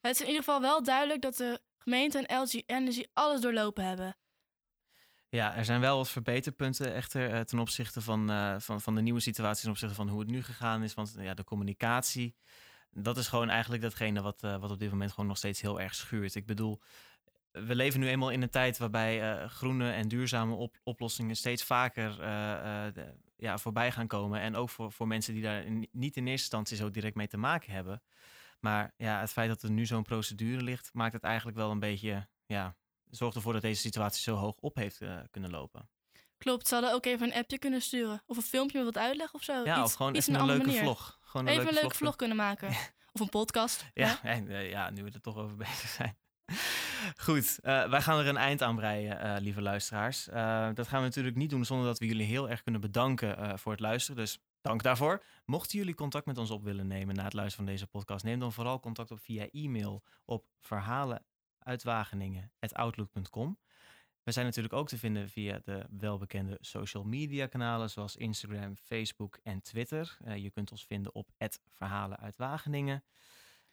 Het 0.00 0.14
is 0.14 0.20
in 0.20 0.26
ieder 0.26 0.42
geval 0.42 0.60
wel 0.60 0.82
duidelijk 0.82 1.22
dat 1.22 1.36
de 1.36 1.60
gemeente 1.78 2.26
en 2.26 2.42
LG 2.42 2.62
Energy 2.66 3.04
alles 3.12 3.40
doorlopen 3.40 3.84
hebben. 3.84 4.16
Ja, 5.28 5.56
er 5.56 5.64
zijn 5.64 5.80
wel 5.80 5.96
wat 5.96 6.10
verbeterpunten 6.10 6.94
echter 6.94 7.34
uh, 7.34 7.40
ten 7.40 7.58
opzichte 7.58 8.00
van, 8.00 8.30
uh, 8.30 8.54
van, 8.58 8.80
van 8.80 8.94
de 8.94 9.02
nieuwe 9.02 9.20
situatie, 9.20 9.62
ten 9.62 9.70
opzichte 9.70 9.94
van 9.94 10.08
hoe 10.08 10.20
het 10.20 10.28
nu 10.28 10.42
gegaan 10.42 10.82
is. 10.82 10.94
Want 10.94 11.14
ja, 11.18 11.34
de 11.34 11.44
communicatie, 11.44 12.36
dat 12.90 13.16
is 13.16 13.28
gewoon 13.28 13.48
eigenlijk 13.48 13.82
datgene 13.82 14.22
wat, 14.22 14.42
eh, 14.42 14.56
wat 14.56 14.70
op 14.70 14.78
dit 14.78 14.90
moment 14.90 15.10
gewoon 15.10 15.26
nog 15.26 15.36
steeds 15.36 15.60
heel 15.60 15.80
erg 15.80 15.94
schuurt. 15.94 16.34
Ik 16.34 16.46
bedoel, 16.46 16.80
we 17.64 17.74
leven 17.74 18.00
nu 18.00 18.08
eenmaal 18.08 18.30
in 18.30 18.42
een 18.42 18.50
tijd 18.50 18.78
waarbij 18.78 19.22
eh, 19.22 19.48
groene 19.48 19.92
en 19.92 20.08
duurzame 20.08 20.54
op- 20.54 20.76
oplossingen 20.82 21.36
steeds 21.36 21.64
vaker 21.64 22.20
eh, 22.20 22.86
eh, 22.86 22.94
ja, 23.36 23.58
voorbij 23.58 23.92
gaan 23.92 24.06
komen. 24.06 24.40
En 24.40 24.56
ook 24.56 24.70
voor, 24.70 24.92
voor 24.92 25.06
mensen 25.06 25.34
die 25.34 25.42
daar 25.42 25.64
niet 25.92 26.16
in 26.16 26.26
eerste 26.26 26.30
instantie 26.30 26.76
zo 26.76 26.90
direct 26.90 27.16
mee 27.16 27.28
te 27.28 27.36
maken 27.36 27.72
hebben. 27.72 28.02
Maar 28.60 28.94
ja, 28.96 29.20
het 29.20 29.32
feit 29.32 29.48
dat 29.48 29.62
er 29.62 29.70
nu 29.70 29.86
zo'n 29.86 30.02
procedure 30.02 30.62
ligt, 30.62 30.90
maakt 30.92 31.12
het 31.12 31.22
eigenlijk 31.22 31.56
wel 31.56 31.70
een 31.70 31.78
beetje, 31.78 32.28
ja, 32.46 32.76
zorgt 33.16 33.36
ervoor 33.36 33.52
dat 33.52 33.62
deze 33.62 33.80
situatie 33.80 34.22
zo 34.22 34.34
hoog 34.34 34.56
op 34.60 34.74
heeft 34.76 35.00
eh, 35.00 35.16
kunnen 35.30 35.50
lopen. 35.50 35.88
Klopt, 36.38 36.68
ze 36.68 36.74
hadden 36.74 36.92
ook 36.92 37.06
even 37.06 37.26
een 37.26 37.34
appje 37.34 37.58
kunnen 37.58 37.82
sturen. 37.82 38.22
Of 38.26 38.36
een 38.36 38.42
filmpje 38.42 38.76
met 38.76 38.94
wat 38.94 39.02
uitleg 39.02 39.34
of 39.34 39.42
zo. 39.42 39.64
Ja, 39.64 39.76
Iets- 39.76 39.84
of 39.84 39.92
gewoon 39.92 40.14
iets 40.14 40.28
even 40.28 40.40
een 40.40 40.46
leuke 40.46 40.66
manier. 40.66 40.80
vlog. 40.82 41.18
Gewoon 41.20 41.46
een 41.46 41.52
Even 41.52 41.66
een 41.66 41.72
leuke 41.72 41.80
leuke 41.80 41.96
vlog 41.96 42.16
kunnen 42.16 42.36
maken. 42.36 42.68
Of 43.12 43.20
een 43.22 43.28
podcast. 43.28 43.86
Ja, 43.94 44.18
hè? 44.22 44.28
en, 44.28 44.48
eh, 44.48 44.70
ja, 44.70 44.90
nu 44.90 45.04
we 45.04 45.10
er 45.10 45.20
toch 45.20 45.36
over 45.36 45.56
bezig 45.66 45.88
zijn. 45.88 46.18
Goed, 47.16 47.58
eh, 47.62 47.88
wij 47.88 48.02
gaan 48.02 48.18
er 48.18 48.26
een 48.26 48.36
eind 48.36 48.62
aan 48.62 48.76
breien, 48.76 49.40
lieve 49.42 49.62
luisteraars. 49.62 50.24
Dat 50.74 50.88
gaan 50.88 51.00
we 51.00 51.06
natuurlijk 51.06 51.36
niet 51.36 51.50
doen 51.50 51.64
zonder 51.64 51.86
dat 51.86 51.98
we 51.98 52.06
jullie 52.06 52.26
heel 52.26 52.50
erg 52.50 52.62
kunnen 52.62 52.80
bedanken 52.80 53.58
voor 53.58 53.72
het 53.72 53.80
luisteren. 53.80 54.16
Dus 54.16 54.38
dank 54.60 54.82
daarvoor. 54.82 55.22
Mochten 55.44 55.78
jullie 55.78 55.94
contact 55.94 56.26
met 56.26 56.38
ons 56.38 56.50
op 56.50 56.64
willen 56.64 56.86
nemen 56.86 57.14
na 57.14 57.24
het 57.24 57.32
luisteren 57.32 57.64
van 57.64 57.74
deze 57.74 57.86
podcast, 57.86 58.24
neem 58.24 58.38
dan 58.38 58.52
vooral 58.52 58.80
contact 58.80 59.10
op 59.10 59.20
via 59.20 59.48
e-mail 59.50 60.02
op 60.24 60.44
verhalenuitwageningen.outlook.com. 61.66 63.58
We 64.22 64.32
zijn 64.32 64.46
natuurlijk 64.46 64.74
ook 64.74 64.88
te 64.88 64.98
vinden 64.98 65.28
via 65.28 65.60
de 65.64 65.86
welbekende 65.90 66.58
social 66.60 67.04
media 67.04 67.46
kanalen 67.46 67.90
zoals 67.90 68.16
Instagram, 68.16 68.76
Facebook 68.76 69.38
en 69.42 69.62
Twitter. 69.62 70.16
Eh, 70.24 70.36
je 70.36 70.50
kunt 70.50 70.70
ons 70.70 70.84
vinden 70.86 71.14
op 71.14 71.30
Verhalen 71.72 72.18
uit 72.18 72.36
Wageningen. 72.36 73.04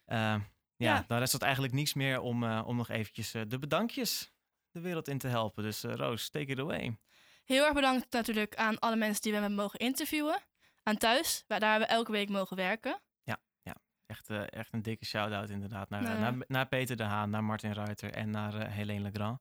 Eh, 0.04 0.16
ja, 0.16 0.42
Ja. 0.76 1.04
dan 1.06 1.18
rest 1.18 1.32
het 1.32 1.42
eigenlijk 1.42 1.74
niets 1.74 1.94
meer 1.94 2.20
om, 2.20 2.44
eh, 2.44 2.62
om 2.66 2.76
nog 2.76 2.88
eventjes 2.88 3.34
eh, 3.34 3.42
de 3.48 3.58
bedankjes 3.58 4.32
de 4.70 4.80
wereld 4.80 5.08
in 5.08 5.18
te 5.18 5.28
helpen. 5.28 5.62
Dus 5.62 5.82
Roos, 5.82 6.28
take 6.30 6.46
it 6.46 6.58
away. 6.58 6.98
Heel 7.44 7.64
erg 7.64 7.74
bedankt 7.74 8.12
natuurlijk 8.12 8.54
aan 8.56 8.78
alle 8.78 8.96
mensen 8.96 9.22
die 9.22 9.32
we 9.32 9.38
hebben 9.38 9.56
mogen 9.56 9.78
interviewen. 9.78 10.42
Aan 10.82 10.96
thuis, 10.96 11.44
waar, 11.48 11.60
daar 11.60 11.78
we 11.78 11.84
elke 11.86 12.12
week 12.12 12.28
mogen 12.28 12.56
werken. 12.56 13.00
Echt, 14.06 14.30
eh, 14.30 14.52
echt 14.52 14.72
een 14.72 14.82
dikke 14.82 15.04
shout-out 15.04 15.48
inderdaad 15.48 15.88
naar, 15.88 16.02
Nou 16.02 16.14
ja. 16.14 16.20
naar, 16.20 16.44
naar 16.48 16.66
Peter 16.66 16.96
de 16.96 17.02
Haan, 17.02 17.30
naar 17.30 17.44
Martin 17.44 17.72
Ruiter 17.72 18.12
en 18.12 18.30
naar 18.30 18.54
eh, 18.54 18.72
Helene 18.72 19.00
Legrand. 19.00 19.40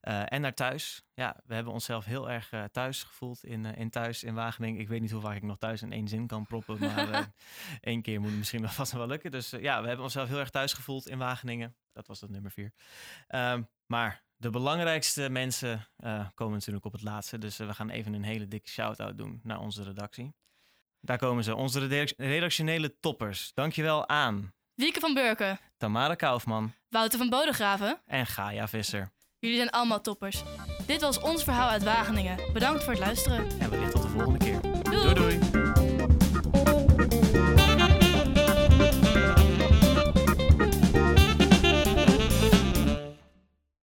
Eh, 0.00 0.32
en 0.32 0.40
naar 0.40 0.54
thuis. 0.54 1.02
Ja, 1.14 1.40
we 1.46 1.54
hebben 1.54 1.72
onszelf 1.72 2.04
heel 2.04 2.30
erg 2.30 2.52
thuis 2.72 3.02
gevoeld 3.02 3.44
in, 3.44 3.64
in 3.64 3.90
thuis 3.90 4.24
in 4.24 4.34
Wageningen. 4.34 4.80
Ik 4.80 4.88
weet 4.88 5.00
niet 5.00 5.10
hoe 5.10 5.20
vaak 5.20 5.36
ik 5.36 5.42
nog 5.42 5.58
thuis 5.58 5.82
in 5.82 5.92
één 5.92 6.08
zin 6.08 6.26
kan 6.26 6.46
proppen, 6.46 6.78
maar 6.78 7.32
één 7.80 8.02
keer 8.02 8.20
moet 8.20 8.28
het 8.28 8.38
misschien 8.38 8.60
wel 8.60 8.70
vast 8.80 8.92
wel 8.92 9.06
lukken. 9.06 9.30
Dus 9.30 9.50
ja, 9.50 9.80
we 9.80 9.86
hebben 9.86 10.04
onszelf 10.04 10.28
heel 10.28 10.38
erg 10.38 10.50
thuis 10.50 10.72
gevoeld 10.72 11.08
in 11.08 11.18
Wageningen. 11.18 11.76
Dat 11.92 12.06
was 12.06 12.20
dat 12.20 12.30
nummer 12.30 12.50
vier. 12.50 12.72
Ehm, 13.26 13.62
maar 13.86 14.24
de 14.36 14.50
belangrijkste 14.50 15.28
mensen 15.28 15.88
komen 16.34 16.54
natuurlijk 16.54 16.84
op 16.84 16.92
het 16.92 17.02
laatste. 17.02 17.38
Dus 17.38 17.56
we 17.56 17.74
gaan 17.74 17.90
even 17.90 18.14
een 18.14 18.22
hele 18.22 18.48
dikke 18.48 18.68
shout-out 18.68 19.18
doen 19.18 19.40
naar 19.42 19.58
onze 19.60 19.82
redactie. 19.82 20.34
Daar 21.00 21.18
komen 21.18 21.44
ze, 21.44 21.54
onze 21.54 21.78
redac- 21.86 22.12
redactionele 22.16 22.94
toppers. 23.00 23.50
Dankjewel 23.54 24.08
aan 24.08 24.52
Wieke 24.74 25.00
van 25.00 25.14
Burken, 25.14 25.58
Tamara 25.78 26.14
Kaufman 26.14 26.72
Wouter 26.88 27.18
van 27.18 27.28
Bodegraven. 27.28 28.00
en 28.06 28.26
Gaia 28.26 28.68
Visser. 28.68 29.10
Jullie 29.38 29.56
zijn 29.56 29.70
allemaal 29.70 30.00
toppers. 30.00 30.42
Dit 30.86 31.00
was 31.00 31.20
ons 31.20 31.44
verhaal 31.44 31.68
uit 31.68 31.82
Wageningen. 31.82 32.52
Bedankt 32.52 32.82
voor 32.84 32.92
het 32.92 33.02
luisteren. 33.02 33.46
En 33.58 33.70
wellicht 33.70 33.92
tot 33.92 34.02
de 34.02 34.08
volgende 34.08 34.38
keer. 34.38 34.60
Doei! 34.82 35.14
doei. 35.14 35.38
doei. 35.40 35.59